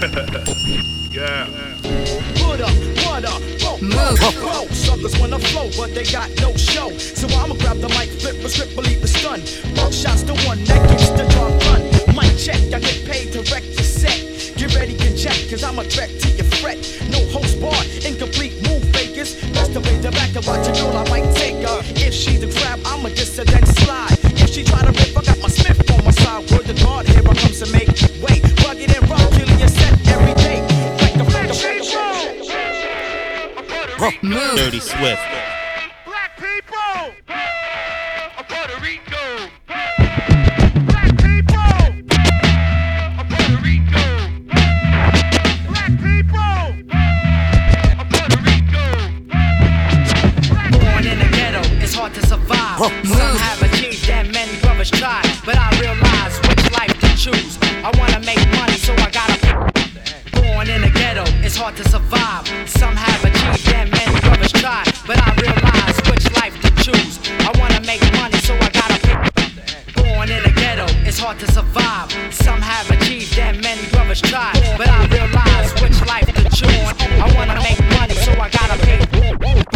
yeah. 1.12 1.67
Put 1.82 2.60
up, 2.60 2.74
what 3.06 3.24
up, 3.24 3.42
move. 3.82 4.18
Suckers 4.74 5.18
wanna 5.18 5.38
flow, 5.38 5.70
but 5.76 5.94
they 5.94 6.04
got 6.04 6.28
no 6.40 6.56
show. 6.56 6.90
So 6.98 7.28
I'ma 7.38 7.54
grab 7.54 7.78
the 7.78 7.88
mic, 7.90 8.10
flip 8.20 8.42
a 8.44 8.48
script, 8.48 8.74
believe 8.74 9.00
the 9.00 9.08
stun. 9.08 9.40
Buck 9.74 9.92
shots 9.92 10.22
the 10.22 10.34
one 10.46 10.62
that 10.64 10.88
gets 10.90 11.10
the 11.10 11.26
job 11.28 11.60
done. 11.60 11.82
Mic 12.16 12.36
check, 12.36 12.60
I 12.74 12.80
get 12.80 13.04
paid 13.04 13.32
to 13.32 13.40
wreck 13.52 13.64
your 13.64 13.84
set. 13.84 14.18
Get 14.56 14.74
ready 14.74 14.96
to 14.96 15.16
check, 15.16 15.38
cause 15.48 15.62
I'm 15.62 15.78
a 15.78 15.84
threat 15.84 16.10
to 16.20 16.28
your 16.30 16.46
fret. 16.58 16.78
No 17.10 17.20
host 17.30 17.60
bar, 17.60 17.78
incomplete 18.04 18.54
move 18.66 18.82
fakers. 18.90 19.36
Best 19.52 19.72
to 19.74 19.80
wait 19.80 20.02
the 20.02 20.10
back 20.10 20.34
and 20.34 20.44
watch 20.46 20.66
a 20.66 20.72
girl, 20.72 20.96
I 20.96 21.08
might 21.08 21.34
take 21.36 21.62
her. 21.66 21.80
If 21.94 22.12
she's 22.12 22.42
a 22.42 22.50
crab, 22.60 22.80
I'm 22.84 23.06
a 23.06 23.10
dissident 23.10 23.68
slide. 23.68 24.18
If 24.42 24.50
she 24.50 24.64
try 24.64 24.80
to 24.82 24.90
rip, 24.90 25.16
I 25.16 25.22
got 25.22 25.38
my 25.38 25.48
Smith 25.48 25.90
on 25.92 26.04
my 26.04 26.10
side. 26.10 26.50
Word 26.50 26.66
to 26.66 26.74
God, 26.82 27.06
here 27.06 27.22
I 27.22 27.34
comes 27.34 27.60
to 27.60 27.70
make 27.72 27.87
a, 34.00 34.56
Dirty 34.56 34.78
Swift. 34.80 35.20
Black 36.06 36.36
people 36.36 37.12
Puerto 38.46 38.78
Rico. 38.80 39.50
Black 40.86 41.16
people 41.18 41.78
Puerto 43.28 43.56
Rico. 43.62 44.04
Black 45.66 45.92
people 45.98 46.60
Puerto 48.10 48.38
Rico. 48.46 48.84
Born 50.70 51.04
in 51.06 51.18
the 51.18 51.28
ghetto, 51.32 51.62
it's 51.82 51.94
hard 51.94 52.14
to 52.14 52.26
survive. 52.26 52.78
Some 52.78 53.36
have 53.36 53.62
achieved 53.62 54.08
and 54.10 54.30
many 54.32 54.60
brothers 54.60 54.90
tried, 54.92 55.26
but 55.44 55.56
I 55.58 55.70
realize 55.80 56.38
which 56.48 56.70
life 56.72 56.96
to 57.00 57.08
choose. 57.16 57.58
I 57.82 57.90
wanna 57.98 58.20
make 58.20 58.38
money, 58.52 58.78
so 58.78 58.92
I 58.94 59.10
gotta. 59.10 59.38
Born 60.32 60.68
in 60.70 60.82
the 60.82 60.90
ghetto, 60.90 61.24
it's 61.44 61.56
hard 61.56 61.76
to 61.76 61.88
survive. 61.88 62.46
Some 62.68 62.94
have 62.94 63.24
achieved 63.24 63.57
hard 71.28 71.40
to 71.40 71.52
survive. 71.52 72.10
Some 72.32 72.62
have 72.62 72.90
achieved 72.90 73.38
and 73.38 73.60
many 73.60 73.86
brothers 73.90 74.22
tried, 74.22 74.54
but 74.78 74.88
I 74.88 75.04
realize 75.08 75.74
which 75.82 76.00
life 76.06 76.24
to 76.24 76.44
choose. 76.56 76.88
I 77.20 77.30
wanna 77.36 77.60
make 77.60 77.78
money, 78.00 78.14
so 78.14 78.32
I 78.40 78.48
gotta 78.48 78.78
pick. 78.86 79.02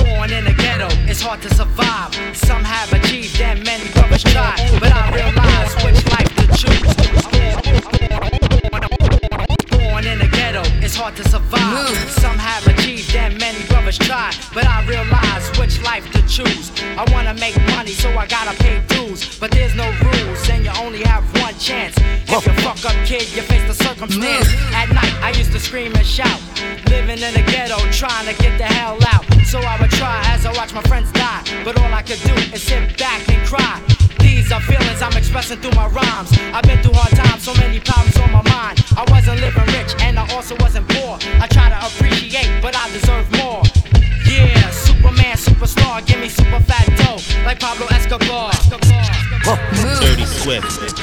Born 0.01 0.33
in 0.33 0.45
the 0.47 0.55
ghetto, 0.57 0.89
it's 1.11 1.21
hard 1.21 1.43
to 1.43 1.55
survive. 1.55 2.11
Some 2.35 2.65
have 2.65 2.91
achieved 2.95 3.39
and 3.43 3.63
many 3.65 3.87
brothers 3.93 4.23
tried, 4.23 4.61
but 4.81 4.93
I 4.93 5.05
realize 5.13 5.73
which 5.85 6.01
life 6.17 6.33
to 6.41 6.47
choose. 6.57 6.93
Born 9.77 10.07
in 10.07 10.19
the 10.21 10.29
ghetto, 10.33 10.63
it's 10.81 10.97
hard 10.97 11.17
to 11.17 11.29
survive. 11.29 11.97
Some 12.23 12.39
have 12.39 12.67
achieved 12.67 13.15
and 13.15 13.39
many 13.39 13.63
brothers 13.67 13.99
tried, 13.99 14.35
but 14.55 14.65
I 14.67 14.87
realize 14.87 15.45
which 15.59 15.83
life 15.83 16.11
to 16.13 16.23
choose. 16.27 16.73
I 16.97 17.05
wanna 17.13 17.35
make 17.35 17.57
money, 17.77 17.93
so 17.93 18.09
I 18.17 18.27
gotta 18.27 18.57
pay 18.57 18.81
dues. 18.89 19.39
But 19.39 19.51
there's 19.51 19.75
no 19.75 19.89
rules, 20.05 20.49
and 20.49 20.65
you 20.65 20.73
only 20.85 21.03
have 21.03 21.25
one 21.35 21.42
chance. 21.63 21.95
If 22.27 22.45
you 22.45 22.53
fuck 22.67 22.83
up, 22.85 22.99
kid, 23.07 23.31
you 23.31 23.43
face 23.43 23.63
the 23.71 23.75
circumstance. 23.75 24.49
Mm-hmm. 24.51 24.75
At 24.75 24.89
night, 24.91 25.15
I 25.23 25.31
used 25.39 25.53
to 25.53 25.61
scream 25.61 25.95
and 25.95 26.05
shout. 26.05 26.41
Living 26.91 27.23
in 27.23 27.33
the 27.39 27.45
ghetto, 27.47 27.79
trying 27.95 28.27
to 28.27 28.35
get 28.43 28.59
the 28.59 28.67
hell 28.67 28.99
out. 29.15 29.25
So 29.47 29.61
I 29.61 29.79
would 29.81 29.91
try 29.91 30.21
as 30.35 30.45
I 30.45 30.53
watched 30.59 30.75
my 30.75 30.83
friends 30.83 31.13
die. 31.13 31.43
But 31.63 31.79
all 31.79 31.93
I 31.95 32.03
could 32.03 32.19
do 32.27 32.35
is 32.51 32.63
sit 32.63 32.99
back 32.99 33.23
and 33.31 33.39
cry. 33.47 33.79
These 34.19 34.51
are 34.51 34.61
feelings 34.61 35.01
I'm 35.01 35.17
expressing 35.17 35.59
through 35.59 35.79
my 35.79 35.87
rhymes. 35.87 36.35
I've 36.51 36.65
been 36.65 36.83
through 36.83 36.99
hard 36.99 37.15
times, 37.15 37.45
so 37.45 37.55
many 37.55 37.79
problems 37.79 38.19
on 38.19 38.33
my 38.33 38.43
mind. 38.51 38.83
I 38.99 39.07
wasn't 39.15 39.39
living 39.41 39.67
rich, 39.79 39.95
and 40.03 40.19
I 40.19 40.27
also 40.35 40.57
wasn't 40.59 40.89
poor. 40.91 41.19
I 41.39 41.47
try 41.47 41.71
to 41.71 41.79
appreciate, 41.79 42.51
but 42.61 42.75
I 42.75 42.91
deserve 42.91 43.31
more. 43.39 43.63
Yeah, 44.27 44.71
Superman, 44.71 45.37
superstar, 45.37 46.05
give 46.07 46.19
me 46.19 46.29
super 46.29 46.59
fat 46.61 46.87
dough 46.99 47.23
like 47.45 47.61
Pablo 47.61 47.87
Escobar. 47.87 48.51
Dirty 50.01 50.25
Swift. 50.25 51.02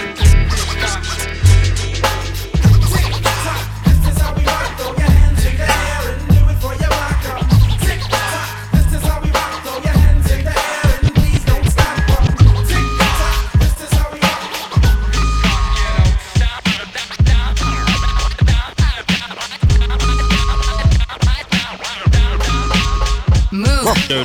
My 24.10 24.16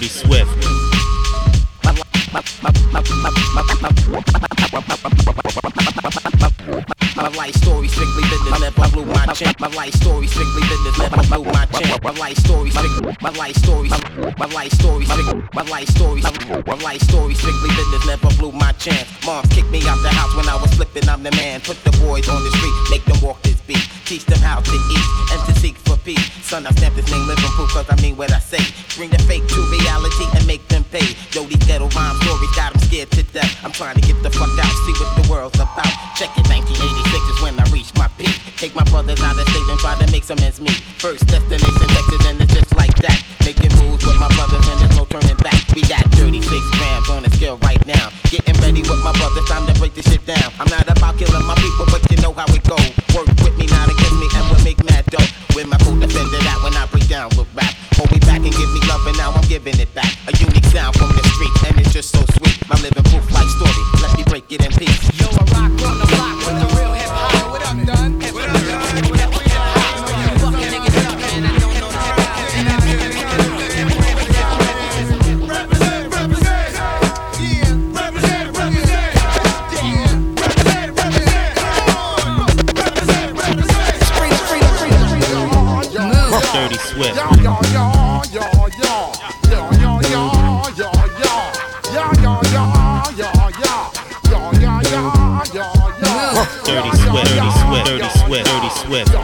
life 7.36 7.54
story 7.56 7.88
strictly 7.88 8.22
business, 8.22 8.60
never 8.60 8.88
blew 8.88 9.04
my 9.04 9.26
chin. 9.34 9.52
My 9.60 9.68
life 9.68 9.92
story 9.92 10.26
strictly 10.26 10.62
business, 10.62 10.98
never 10.98 11.22
blew 11.28 11.44
my 11.52 11.66
chin. 11.66 11.98
My 12.02 12.12
life 12.12 12.38
story, 12.38 12.70
strictly, 12.70 13.14
my 13.20 13.28
life 13.28 13.56
story, 13.56 13.90
my 14.38 14.46
life 14.46 14.72
story, 14.72 15.04
my 15.52 15.62
life 15.64 15.88
story, 15.88 16.22
my 16.66 16.76
life 16.76 17.02
story 17.02 17.34
strictly 17.34 17.68
business, 17.76 18.06
never 18.06 18.30
blew 18.38 18.52
my 18.52 18.72
chance. 18.72 19.06
Mom 19.26 19.46
kicked 19.48 19.70
me 19.70 19.86
out 19.86 20.00
the 20.00 20.08
house 20.08 20.34
when 20.34 20.48
I 20.48 20.56
was 20.56 20.72
flipping. 20.72 21.06
I'm 21.10 21.22
the 21.22 21.30
man. 21.32 21.60
Put 21.60 21.84
the 21.84 21.90
boys 21.98 22.26
on 22.30 22.42
the 22.42 22.50
street, 22.56 22.72
make 22.90 23.04
them 23.04 23.20
walk 23.20 23.42
this 23.42 23.60
beat. 23.60 23.86
Teach 24.04 24.26
them 24.26 24.38
how 24.40 24.60
to 24.60 24.76
eat 24.92 25.08
and 25.32 25.40
to 25.48 25.60
seek 25.60 25.76
for 25.78 25.96
peace. 25.96 26.20
Son, 26.44 26.66
I 26.66 26.70
stamp 26.72 26.94
this 26.94 27.10
name 27.10 27.26
living 27.26 27.52
proof 27.56 27.70
cause 27.70 27.88
I 27.88 27.96
mean 28.02 28.16
what 28.16 28.30
I 28.32 28.38
say. 28.38 28.60
Bring 28.96 29.08
the 29.08 29.18
fake 29.24 29.48
to 29.48 29.60
reality 29.72 30.28
and 30.36 30.46
make 30.46 30.68
them 30.68 30.84
pay. 30.84 31.16
Yo, 31.32 31.44
these 31.48 31.64
ghetto 31.64 31.88
rhyme 31.96 32.16
stories 32.20 32.52
got 32.54 32.72
them 32.72 32.82
scared 32.82 33.10
to 33.12 33.22
death. 33.32 33.48
I'm 33.64 33.72
trying 33.72 33.96
to 33.96 34.02
get 34.02 34.22
the 34.22 34.28
fuck 34.28 34.52
out, 34.60 34.74
see 34.84 34.92
what 35.00 35.10
the 35.16 35.24
world's 35.32 35.56
about. 35.56 35.88
Check 36.20 36.36
it, 36.36 36.44
1986 36.52 37.32
is 37.32 37.40
when 37.40 37.58
I 37.58 37.64
reach 37.72 37.94
my 37.96 38.08
peak. 38.20 38.36
Take 38.60 38.76
my 38.76 38.84
brothers 38.92 39.20
out 39.24 39.40
of 39.40 39.48
state 39.48 39.68
and 39.72 39.80
try 39.80 39.96
to 39.96 40.06
make 40.12 40.24
some 40.24 40.38
ends 40.38 40.60
meet. 40.60 40.76
First 41.00 41.26
destination 41.26 41.88
Texas 41.88 42.26
and 42.28 42.40
it's 42.44 42.52
just 42.52 42.76
like 42.76 42.94
that. 43.00 43.33
Making 43.44 43.76
moves 43.76 44.00
with 44.00 44.16
my 44.16 44.28
brothers 44.32 44.64
and 44.72 44.80
there's 44.80 44.96
no 44.96 45.04
turning 45.04 45.36
back. 45.44 45.60
We 45.76 45.84
got 45.84 46.00
36 46.16 46.48
grams 46.48 47.10
on 47.12 47.22
the 47.24 47.30
scale 47.36 47.58
right 47.60 47.76
now. 47.84 48.08
Getting 48.32 48.56
ready 48.64 48.80
with 48.80 49.04
my 49.04 49.12
brothers, 49.20 49.44
time 49.44 49.68
to 49.68 49.74
break 49.76 49.92
this 49.92 50.08
shit 50.08 50.24
down. 50.24 50.48
I'm 50.56 50.68
not 50.72 50.88
about 50.88 51.20
killing 51.20 51.44
my 51.44 51.54
people, 51.60 51.84
but 51.92 52.00
you 52.08 52.16
know 52.24 52.32
how 52.32 52.48
it 52.48 52.64
go. 52.64 52.80
Work 53.12 53.28
with 53.44 53.52
me, 53.60 53.68
not 53.68 53.92
against 53.92 54.16
me, 54.16 54.32
and 54.32 54.48
we'll 54.48 54.64
make 54.64 54.80
mad 54.88 55.04
dough. 55.12 55.28
With 55.52 55.68
my 55.68 55.76
full 55.84 56.00
defender 56.00 56.40
that 56.40 56.58
when 56.64 56.72
I 56.72 56.88
break 56.88 57.04
down 57.06 57.28
with 57.36 57.52
rap. 57.52 57.68
Hold 58.00 58.10
me 58.16 58.18
back 58.24 58.40
and 58.40 58.48
give 58.48 58.70
me 58.72 58.80
love, 58.88 59.04
and 59.04 59.16
now 59.20 59.36
I'm 59.36 59.44
giving 59.44 59.76
it 59.76 59.92
back. 59.92 60.08
A 60.24 60.32
unique 60.40 60.64
sound 60.72 60.96
from 60.96 61.12
the 61.12 61.20
street, 61.36 61.52
and 61.68 61.76
it's 61.84 61.92
just 61.92 62.16
so 62.16 62.24
sweet. 62.40 62.56
My 62.64 62.80
living 62.80 63.04
proof 63.12 63.28
life 63.28 63.50
story, 63.60 63.84
let 64.00 64.16
me 64.16 64.24
break 64.24 64.48
it 64.56 64.64
in 64.64 64.72
peace. 64.72 65.04
Yo, 65.20 65.28
I 65.28 65.44
rock 65.52 65.76
on 65.84 66.00
the 66.00 66.13
Swift. 97.14 97.30
Dirty 97.30 97.50
Swift. 97.50 97.86
Dirty 97.86 98.08
Swift. 98.18 98.46
Dirty 98.50 98.70
Swift. 98.82 99.14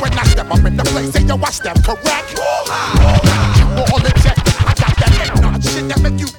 When 0.00 0.12
I 0.18 0.24
step 0.24 0.50
up 0.50 0.64
in 0.64 0.76
the 0.76 0.84
place, 0.84 1.12
say 1.12 1.22
yo, 1.22 1.36
I 1.36 1.50
step 1.50 1.76
correct. 1.84 2.32
You 2.32 2.42
all 3.76 4.00
check. 4.22 4.38
I 4.64 4.72
got 4.74 4.96
that 4.96 5.12
head 5.18 5.62
shit 5.62 5.88
that 5.88 6.00
make 6.00 6.18
you 6.18 6.31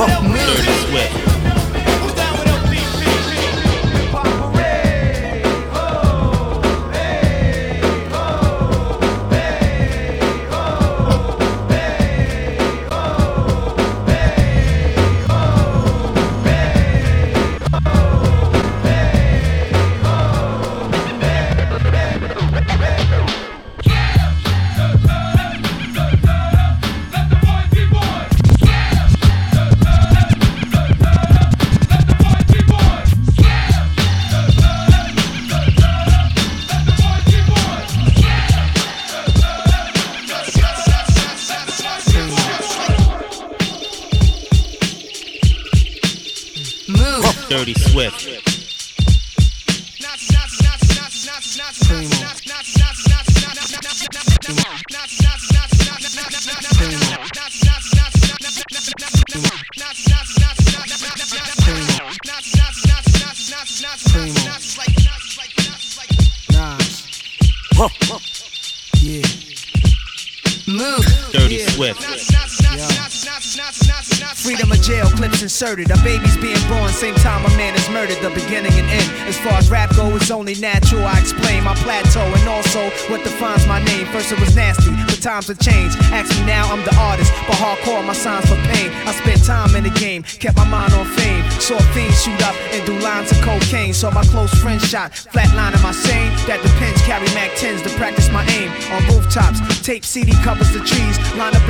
Get 0.00 0.08
out 0.08 0.22
with 0.22 0.32
LPP. 0.32 0.56
Dirty 0.56 0.72
Swift. 0.88 1.39
Times 85.40 85.48
have 85.48 85.58
changed. 85.58 85.96
Ask 86.12 86.28
me 86.38 86.46
now, 86.46 86.70
I'm 86.72 86.84
the 86.84 86.94
artist, 86.96 87.32
but 87.46 87.56
hardcore 87.56 88.04
my 88.04 88.12
signs 88.12 88.46
for 88.48 88.56
pain. 88.72 88.90
I 89.06 89.12
spent 89.12 89.44
time 89.44 89.74
in 89.76 89.84
the 89.84 89.94
game, 89.98 90.22
kept 90.22 90.56
my 90.56 90.68
mind 90.68 90.92
on 90.94 91.06
fame. 91.16 91.44
Saw 91.60 91.78
fiends 91.92 92.22
shoot 92.22 92.42
up 92.42 92.54
and 92.72 92.84
do 92.84 92.98
lines 92.98 93.30
of 93.32 93.40
cocaine. 93.40 93.94
Saw 93.94 94.10
my 94.10 94.24
close 94.24 94.52
friend 94.60 94.80
shot, 94.80 95.12
flatline 95.12 95.72
flatlining 95.72 95.82
my 95.82 95.92
sane. 95.92 96.30
That 96.46 96.60
depends, 96.62 97.00
carry 97.02 97.26
Mac 97.34 97.50
10s 97.56 97.82
to 97.84 97.90
practice 97.96 98.30
my 98.30 98.44
aim. 98.58 98.70
On 98.92 99.00
rooftops, 99.08 99.60
tape 99.82 100.04
CD 100.04 100.32
covers 100.44 100.72
the 100.72 100.80
trees. 100.80 101.16
Line 101.36 101.54
up 101.56 101.68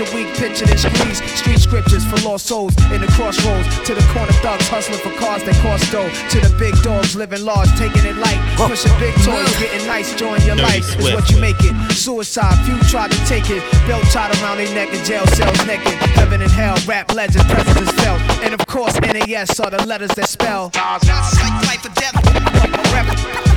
with 0.00 0.12
your 0.12 0.24
weak 0.24 0.34
picture, 0.36 0.66
then 0.66 0.78
squeeze. 0.78 1.22
Street 1.38 1.58
scriptures 1.58 2.04
for 2.04 2.16
lost 2.26 2.46
souls 2.46 2.74
in 2.92 3.00
the 3.00 3.06
crossroads. 3.08 3.68
To 3.86 3.94
the 3.94 4.02
corner 4.12 4.32
thugs 4.40 4.68
hustling 4.68 5.00
for 5.00 5.12
cars 5.18 5.42
that 5.44 5.54
cost 5.62 5.90
dough. 5.92 6.08
To 6.30 6.38
the 6.40 6.54
big 6.58 6.74
dogs 6.82 7.16
living 7.16 7.44
large, 7.44 7.68
taking 7.78 8.04
it 8.04 8.16
light. 8.16 8.40
Pushing 8.56 8.92
big 8.98 9.14
toys, 9.22 9.52
getting 9.58 9.86
nice, 9.86 10.14
join 10.14 10.40
your 10.42 10.56
life 10.56 10.98
is 10.98 11.12
what 11.12 11.28
you 11.30 11.40
make 11.40 11.60
it. 11.60 11.74
Suicide, 11.92 12.56
few 12.64 12.78
tried 12.88 13.10
to 13.10 13.18
take 13.26 13.50
it. 13.50 13.62
Belt 13.86 14.04
tied 14.12 14.34
around 14.40 14.58
their 14.58 14.72
neck 14.74 14.92
in 14.92 15.04
jail 15.04 15.26
cells 15.38 15.66
naked. 15.66 15.94
Heaven 16.16 16.40
and 16.42 16.50
hell, 16.50 16.76
rap 16.86 17.12
legend, 17.14 17.44
presidents 17.48 17.92
fell. 18.02 18.16
And 18.42 18.54
of 18.54 18.66
course, 18.66 18.98
NAS 19.00 19.60
are 19.60 19.70
the 19.70 19.84
letters 19.86 20.10
that 20.16 20.28
spell. 20.28 20.70
Not 20.74 21.04
life 21.66 21.84
or 21.84 21.94
death. 21.94 23.49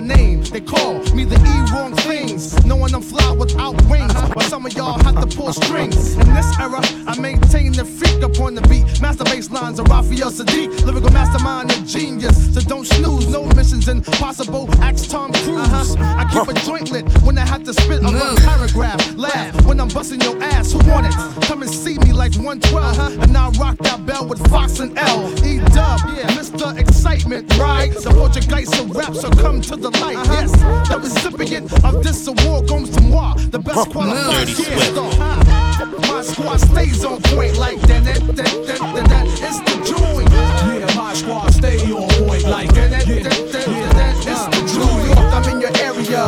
My 0.00 0.06
name. 0.06 0.42
They 0.44 0.62
call 0.62 0.94
me 1.14 1.24
the 1.24 1.36
E 1.36 1.72
wrong 1.72 1.94
things, 1.94 2.64
knowing 2.64 2.94
I'm 2.94 3.02
fly 3.02 3.32
without 3.32 3.80
wings. 3.84 4.12
But 4.34 4.44
some 4.44 4.64
of 4.64 4.72
y'all 4.72 4.98
have 5.04 5.20
to 5.20 5.36
pull 5.36 5.52
strings. 5.52 6.14
In 6.14 6.34
this 6.34 6.58
era, 6.58 6.80
I 7.06 7.18
maintain 7.20 7.72
the 7.72 7.84
freak 7.84 8.22
upon 8.22 8.54
the 8.54 8.62
beat. 8.62 9.00
Master 9.00 9.24
bass 9.24 9.50
lines 9.50 9.78
of 9.78 9.88
Raphael 9.88 10.30
Saadiq, 10.30 10.84
lyrical 10.86 11.10
mastermind 11.10 11.70
and 11.72 11.86
genius. 11.86 12.54
So 12.54 12.60
don't 12.62 12.86
snooze, 12.86 13.28
no 13.28 13.44
missions 13.54 13.88
impossible. 13.88 14.70
Axe 14.80 15.06
Tom 15.06 15.32
Cruise. 15.32 15.96
I 15.98 16.24
keep 16.32 16.48
a 16.48 16.54
joint 16.60 16.90
lit 16.90 17.06
when 17.22 17.36
I 17.36 17.44
have 17.46 17.64
to 17.64 17.74
spit 17.74 18.00
a 18.00 18.04
rough 18.04 18.38
paragraph. 18.38 19.16
Laugh 19.16 19.66
when 19.66 19.80
I'm 19.80 19.88
busting 19.88 20.22
your 20.22 20.42
ass. 20.42 20.72
Who 20.72 20.78
want 20.90 21.06
it? 21.08 21.14
Come 21.44 21.60
and 21.62 21.70
see 21.70 21.98
me 21.98 22.12
like 22.12 22.34
112. 22.36 22.98
Uh-huh. 22.98 23.20
And 23.20 23.36
I 23.36 23.50
rock 23.60 23.76
that 23.78 24.06
bell 24.06 24.26
with 24.26 24.40
Fox 24.48 24.80
and 24.80 24.96
L. 24.98 25.28
E 25.44 25.58
Dub, 25.76 26.00
yeah, 26.16 26.26
Mr. 26.38 26.76
Excitement, 26.78 27.54
right? 27.58 27.92
The 27.92 28.10
Portuguese 28.10 28.72
of 28.80 28.96
rap, 28.96 29.14
so 29.14 29.30
come 29.30 29.60
to 29.62 29.76
the 29.76 29.89
light. 30.00 30.16
Yes, 30.26 30.52
the 30.88 30.98
recipient 30.98 31.72
of 31.84 32.02
this 32.02 32.26
award 32.26 32.68
goes 32.68 32.90
to 32.90 33.00
moi, 33.02 33.34
the 33.50 33.58
best 33.58 33.90
qualified 33.90 34.48
yeah, 34.48 35.00
uh-huh. 35.00 35.60
My 36.08 36.22
squad 36.22 36.58
stays 36.60 37.04
on 37.04 37.22
point 37.22 37.56
like 37.56 37.80
that. 37.82 38.04
That, 38.04 38.20
that, 38.36 38.36
that, 38.36 38.78
that, 38.78 39.08
that 39.08 39.26
is 39.26 39.58
the 39.64 39.76
joint. 39.88 40.28
Yeah, 40.30 40.94
my 40.96 41.14
squad 41.14 41.50
stay 41.52 41.78
on 41.90 42.08
point 42.26 42.44
like 42.44 42.72
That, 42.74 42.90
that, 42.90 43.06
that, 43.06 43.24
that, 43.24 43.66
that, 43.66 43.94
that 43.94 44.16
is 44.26 44.42
the 44.52 44.60
joint. 44.76 45.18
I'm 45.32 45.48
in 45.48 45.60
your 45.60 45.74
area. 45.80 46.24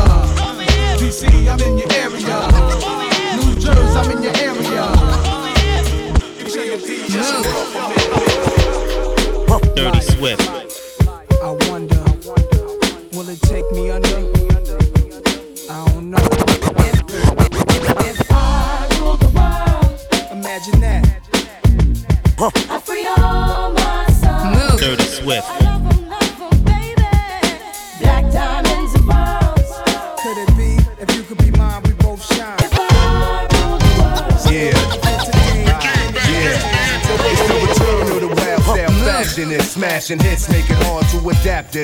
DC, 0.96 1.28
I'm 1.48 1.60
in 1.60 1.78
your 1.78 1.92
area. 1.92 2.36
New 3.36 3.54
Jersey, 3.60 3.98
I'm 3.98 4.10
in 4.10 4.22
your 4.22 4.36
area. 4.36 5.32
Dirty 9.74 10.00
Swift. 10.00 10.61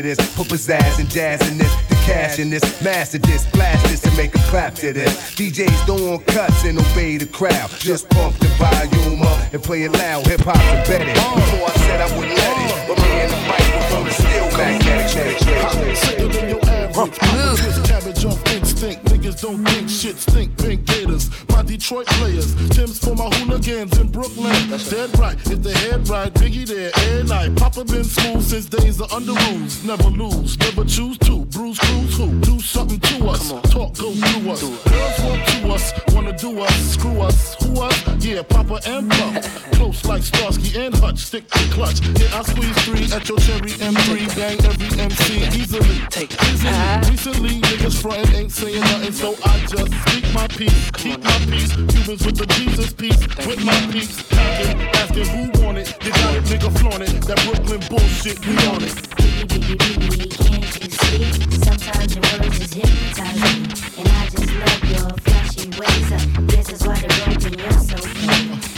To 0.02 0.08
this. 0.08 0.36
Put 0.36 0.48
pizzazz 0.48 0.98
and 0.98 1.08
jazz 1.10 1.40
in 1.50 1.58
this. 1.58 1.74
The 1.88 1.94
cash 2.06 2.38
in 2.38 2.50
this. 2.50 2.62
Master 2.82 3.18
this, 3.18 3.46
blast 3.50 3.84
this, 3.88 4.04
and 4.04 4.16
make 4.16 4.34
a 4.34 4.38
clap 4.50 4.74
to 4.76 4.92
this. 4.92 5.34
DJs 5.34 5.86
don't 5.86 6.02
want 6.08 6.26
cuts 6.26 6.64
and 6.64 6.78
obey 6.78 7.16
the 7.16 7.26
crowd. 7.26 7.70
Just 7.78 8.08
pump 8.10 8.36
the 8.38 8.48
volume 8.58 9.22
up 9.22 9.52
and 9.52 9.62
play 9.62 9.82
it 9.82 9.92
loud. 9.92 10.26
Hip 10.26 10.40
hop's 10.40 10.60
embedded. 10.60 11.14
Before 11.14 11.68
I 11.68 11.74
said 11.86 12.00
I 12.00 12.16
wouldn't 12.16 12.36
let 12.36 12.56
it. 12.58 12.88
But 12.88 12.98
me 12.98 13.10
and 13.24 13.32
the 13.32 13.40
microphone 13.48 14.06
is 14.06 14.16
still 14.16 14.48
magnetic. 14.56 15.38
Sicker 15.96 16.28
than 16.28 16.48
your 16.48 16.64
average. 16.64 17.18
Twist 17.18 17.84
cabbage 17.84 18.24
off 18.24 18.52
instinct. 18.52 19.07
Niggas 19.38 19.42
don't 19.42 19.64
think 19.68 19.88
shit 19.88 20.16
stink. 20.16 20.58
Pink 20.58 20.84
gators. 20.86 21.30
My 21.48 21.62
Detroit 21.62 22.06
players. 22.06 22.54
Tim's 22.70 22.98
for 22.98 23.14
my 23.14 23.28
hooligans 23.36 23.96
in 23.98 24.10
Brooklyn. 24.10 24.70
That's 24.70 24.90
Dead 24.90 25.16
right. 25.18 25.36
If 25.46 25.62
the 25.62 25.72
head 25.72 26.08
right, 26.08 26.32
Biggie 26.34 26.66
there 26.66 26.90
every 26.94 27.28
night. 27.28 27.56
Papa 27.56 27.84
been 27.84 28.04
smooth 28.04 28.42
since 28.42 28.66
days 28.66 29.00
of 29.00 29.08
Underoos. 29.10 29.84
Never 29.84 30.10
lose. 30.10 30.58
Never 30.58 30.84
choose 30.84 31.18
to. 31.18 31.44
Bruise, 31.46 31.78
cruise, 31.78 32.16
who? 32.16 32.40
Do 32.40 32.58
something 32.60 33.00
to 33.00 33.28
us. 33.28 33.48
Talk, 33.70 33.96
go 33.98 34.12
through 34.12 34.50
us. 34.50 34.62
Girls 34.62 35.20
want 35.20 35.48
to 35.48 35.72
us. 35.72 35.92
Wanna 36.14 36.36
do 36.36 36.60
us. 36.60 36.92
Screw 36.92 37.20
us. 37.20 37.54
Who 37.62 37.80
us? 37.80 38.24
Yeah, 38.24 38.42
Papa 38.42 38.80
and 38.86 39.10
Pup. 39.10 39.42
Close 39.72 40.04
like 40.04 40.22
Starsky 40.22 40.78
and 40.80 40.94
Hutch. 40.96 41.18
Stick 41.18 41.48
to 41.48 41.58
clutch. 41.70 42.00
Yeah, 42.00 42.38
I 42.38 42.42
squeeze 42.42 42.78
three 42.84 43.12
at 43.12 43.28
your 43.28 43.38
cherry 43.38 43.70
M3. 43.70 44.36
Bang 44.36 44.58
every 44.64 45.00
MC 45.00 45.60
easily. 45.60 45.98
Take 46.10 46.32
easily. 46.44 47.10
Recently, 47.10 47.60
niggas 47.60 48.00
frontin' 48.02 48.34
ain't 48.34 48.52
saying 48.52 48.80
nothing, 48.80 49.12
so 49.12 49.27
I 49.44 49.58
just 49.66 49.92
speak 50.08 50.32
my 50.32 50.46
peace. 50.48 50.90
Keep 50.92 51.22
my 51.22 51.38
peace. 51.50 51.72
Cubans 51.74 52.24
with 52.24 52.36
the 52.38 52.46
Jesus 52.56 52.92
peace. 52.94 53.20
With 53.46 53.62
my 53.64 53.78
peace. 53.92 54.22
Packing, 54.28 54.80
asking 54.96 55.26
who 55.26 55.64
want 55.64 55.78
it. 55.78 55.94
You 56.02 56.10
got 56.12 56.34
it, 56.36 56.44
nigga, 56.44 56.78
flaunt 56.78 57.02
it. 57.02 57.20
That 57.26 57.38
Brooklyn 57.44 57.80
bullshit, 57.90 58.38
we 58.46 58.56
on 58.68 58.82
it. 58.82 58.94
Sometimes 61.64 62.14
your 62.14 62.24
words 62.24 62.58
just 62.58 62.74
hypnotize 62.74 63.40
me, 63.42 63.52
and 63.98 64.08
I 64.08 64.28
just 64.28 64.52
love 64.54 64.84
your 64.90 65.10
flashy 65.24 65.68
ways. 65.78 66.12
Uh, 66.12 66.40
This 66.46 66.70
is 66.70 66.86
why 66.86 66.96
the 66.96 67.08
road 67.26 67.44
in 67.52 67.58
you're 67.58 67.72
so 67.72 67.96
clean. 67.96 68.77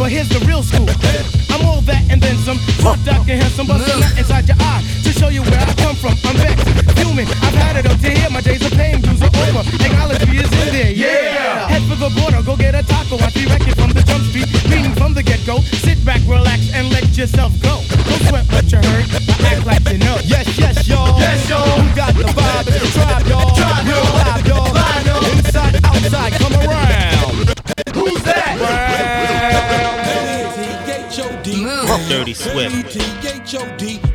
But 0.00 0.08
here's 0.10 0.30
the 0.30 0.40
real 0.48 0.62
scoop. 0.62 0.88
I'm 1.52 1.60
all 1.68 1.82
that 1.84 2.00
and 2.08 2.22
then 2.22 2.34
some. 2.40 2.56
Fuck 2.80 2.96
Dr. 3.04 3.36
Handsome, 3.36 3.66
but 3.68 3.84
not 3.84 4.16
inside 4.16 4.48
your 4.48 4.56
eye 4.56 4.80
to 5.04 5.12
show 5.12 5.28
you 5.28 5.42
where 5.42 5.60
I 5.60 5.74
come 5.76 5.94
from. 5.94 6.16
I'm 6.24 6.40
back, 6.40 6.56
human. 6.96 7.28
I've 7.44 7.52
had 7.52 7.76
it 7.76 7.84
up 7.84 8.00
to 8.00 8.08
here. 8.08 8.30
My 8.32 8.40
days 8.40 8.64
of 8.64 8.72
pain, 8.72 9.02
dues 9.02 9.20
are 9.20 9.28
over. 9.28 9.60
Technology 9.76 10.40
is 10.40 10.48
in 10.64 10.72
there. 10.72 10.92
Yeah. 10.96 11.68
Head 11.68 11.84
for 11.84 12.00
the 12.00 12.08
border, 12.16 12.40
go 12.40 12.56
get 12.56 12.74
a 12.74 12.82
taco. 12.82 13.20
I 13.20 13.28
direct 13.28 13.68
it 13.68 13.76
from 13.76 13.92
the 13.92 14.00
jump 14.00 14.24
street, 14.24 14.48
meaning 14.72 14.96
from 14.96 15.12
the 15.12 15.22
get 15.22 15.44
go. 15.44 15.60
Sit 15.84 16.02
back, 16.02 16.24
relax, 16.24 16.72
and 16.72 16.88
let 16.88 17.04
yourself 17.12 17.52
go. 17.60 17.84
Don't 18.08 18.24
sweat 18.24 18.48
what 18.48 18.72
you 18.72 18.80
heard. 18.80 19.04
Act 19.44 19.66
like 19.66 19.84
you 19.92 19.98
know. 19.98 20.16
Yes. 20.24 20.59
Swift. 32.40 34.09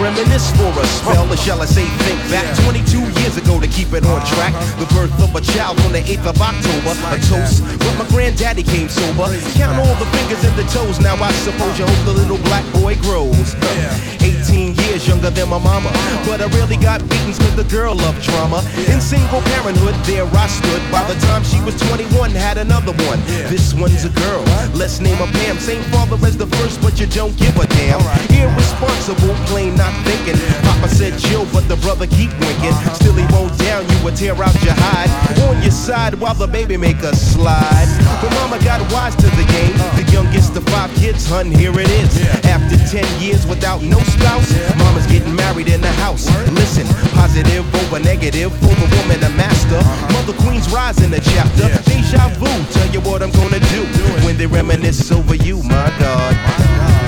Reminisce 0.00 0.50
for 0.56 0.70
a 0.70 0.86
spell, 0.86 1.26
or 1.30 1.36
shall 1.36 1.60
I 1.60 1.66
say 1.66 1.84
think 2.06 2.18
back 2.30 2.46
22 2.64 2.98
years 3.20 3.36
ago 3.36 3.60
to 3.60 3.68
keep 3.68 3.92
it 3.92 4.04
on 4.06 4.24
track. 4.26 4.54
The 4.78 4.86
birth 4.94 5.12
of 5.22 5.34
a 5.34 5.40
child 5.40 5.78
on 5.82 5.92
the 5.92 6.00
8th 6.00 6.26
of 6.26 6.40
October. 6.40 6.94
A 7.10 7.18
toast, 7.26 7.62
but 7.78 7.94
my 7.98 8.06
granddaddy 8.08 8.62
came 8.62 8.88
sober. 8.88 9.28
Count 9.58 9.78
all 9.78 9.94
the 9.98 10.08
fingers 10.16 10.42
and 10.44 10.54
the 10.56 10.66
toes, 10.70 11.00
now 11.00 11.16
I 11.16 11.32
suppose 11.44 11.78
you 11.78 11.86
hope 11.86 12.04
the 12.06 12.14
little 12.14 12.38
black 12.48 12.64
boy 12.72 12.96
grows. 13.02 13.54
18 14.22 14.77
years 14.88 15.06
younger 15.06 15.30
than 15.30 15.48
my 15.48 15.58
mama, 15.58 15.90
but 16.24 16.40
I 16.40 16.46
really 16.56 16.76
got 16.76 17.00
beatings 17.08 17.38
cause 17.38 17.54
the 17.56 17.64
girl 17.64 17.94
loved 17.94 18.22
drama. 18.22 18.64
In 18.88 19.00
single 19.00 19.40
parenthood, 19.52 19.94
there 20.04 20.24
I 20.24 20.46
stood. 20.48 20.82
By 20.90 21.04
the 21.04 21.18
time 21.26 21.44
she 21.44 21.60
was 21.62 21.76
21, 21.88 22.30
had 22.30 22.58
another 22.58 22.92
one. 23.08 23.20
This 23.52 23.74
one's 23.74 24.04
a 24.04 24.10
girl, 24.10 24.42
let's 24.74 25.00
name 25.00 25.16
her 25.16 25.30
Pam. 25.38 25.58
Same 25.58 25.82
father 25.92 26.16
as 26.26 26.36
the 26.36 26.46
first, 26.58 26.80
but 26.80 26.98
you 27.00 27.06
don't 27.06 27.36
give 27.36 27.56
a 27.56 27.66
damn. 27.66 28.00
Irresponsible, 28.32 29.34
plain 29.46 29.76
not 29.76 29.92
thinking. 30.04 30.38
Papa 30.64 30.88
said 30.88 31.18
chill, 31.18 31.46
but 31.52 31.68
the 31.68 31.76
brother 31.76 32.06
keep 32.06 32.32
winking. 32.40 32.76
Still 32.94 33.14
he 33.14 33.26
won't 33.32 33.56
down 33.58 33.88
you 33.88 34.08
or 34.08 34.12
tear 34.12 34.34
out 34.34 34.56
your 34.62 34.74
hide. 34.76 35.10
On 35.48 35.60
your 35.62 35.72
side 35.72 36.14
while 36.14 36.34
the 36.34 36.46
baby 36.46 36.76
make 36.76 37.02
a 37.02 37.14
slide. 37.14 37.88
But 38.22 38.30
mama 38.34 38.58
got 38.64 38.80
wise 38.92 39.16
to 39.16 39.28
the 39.36 39.46
game. 39.52 39.76
The 39.98 40.06
youngest 40.12 40.56
of 40.56 40.64
five 40.68 40.90
kids, 40.94 41.28
hun, 41.28 41.50
here 41.50 41.74
it 41.78 41.90
is. 41.90 42.10
After 42.46 42.76
10 42.76 43.20
years 43.20 43.46
without 43.46 43.82
no 43.82 43.98
spouse, 44.00 44.50
mama's 44.78 45.06
getting 45.06 45.34
married 45.34 45.68
in 45.68 45.80
the 45.80 45.92
house. 46.04 46.26
Listen, 46.52 46.86
positive 47.14 47.64
over 47.82 47.98
negative 47.98 48.52
for 48.60 48.74
the 48.74 48.88
woman, 48.96 49.22
a 49.24 49.30
master. 49.36 49.80
Mother 50.14 50.36
Queen's 50.42 50.68
rise 50.70 51.02
in 51.02 51.10
the 51.10 51.20
chapter. 51.20 51.68
Deja 51.90 52.28
vu, 52.38 52.50
tell 52.72 52.88
you 52.92 53.00
what 53.00 53.22
I'm 53.22 53.32
gonna 53.32 53.60
do 53.60 53.82
when 54.24 54.36
they 54.36 54.46
reminisce 54.46 55.10
over 55.10 55.34
you, 55.34 55.62
my 55.62 55.92
God. 55.98 57.07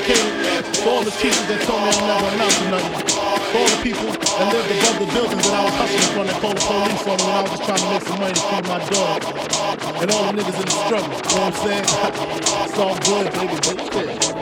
To 0.00 0.88
all 0.88 1.02
the 1.04 1.10
teachers 1.12 1.46
that 1.46 1.60
told 1.62 1.82
me 1.82 1.90
I 1.90 2.00
never 2.08 2.28
amount 2.34 2.52
to 2.52 2.64
nothing. 2.70 3.06
For 3.52 3.58
all 3.58 3.68
the 3.68 3.82
people 3.82 4.08
that 4.08 4.48
lived 4.52 4.70
above 4.72 4.96
the 4.98 5.08
buildings 5.12 5.44
that 5.44 5.54
I 5.54 5.64
was 5.64 5.74
hustling 5.76 6.10
from 6.16 6.26
that 6.26 6.40
called 6.40 6.56
the 6.56 6.64
police 6.64 7.04
on 7.06 7.16
me 7.16 7.24
when 7.24 7.34
I 7.36 7.42
was 7.42 7.50
just 7.52 7.64
trying 7.64 7.82
to 7.82 7.88
make 7.92 8.04
some 8.08 8.20
money 8.20 8.34
to 8.34 8.44
feed 8.48 8.64
my 8.66 8.80
daughter. 8.88 9.30
And 10.00 10.10
all 10.10 10.24
the 10.26 10.32
niggas 10.32 10.58
in 10.58 10.66
the 10.66 10.76
struggle, 10.88 11.12
you 11.12 11.22
know 11.22 11.42
what 11.42 11.52
I'm 11.52 11.60
saying? 11.60 11.84
it's 12.66 12.78
all 12.78 12.96
good, 13.04 13.26
but 13.32 14.32
yeah. 14.32 14.41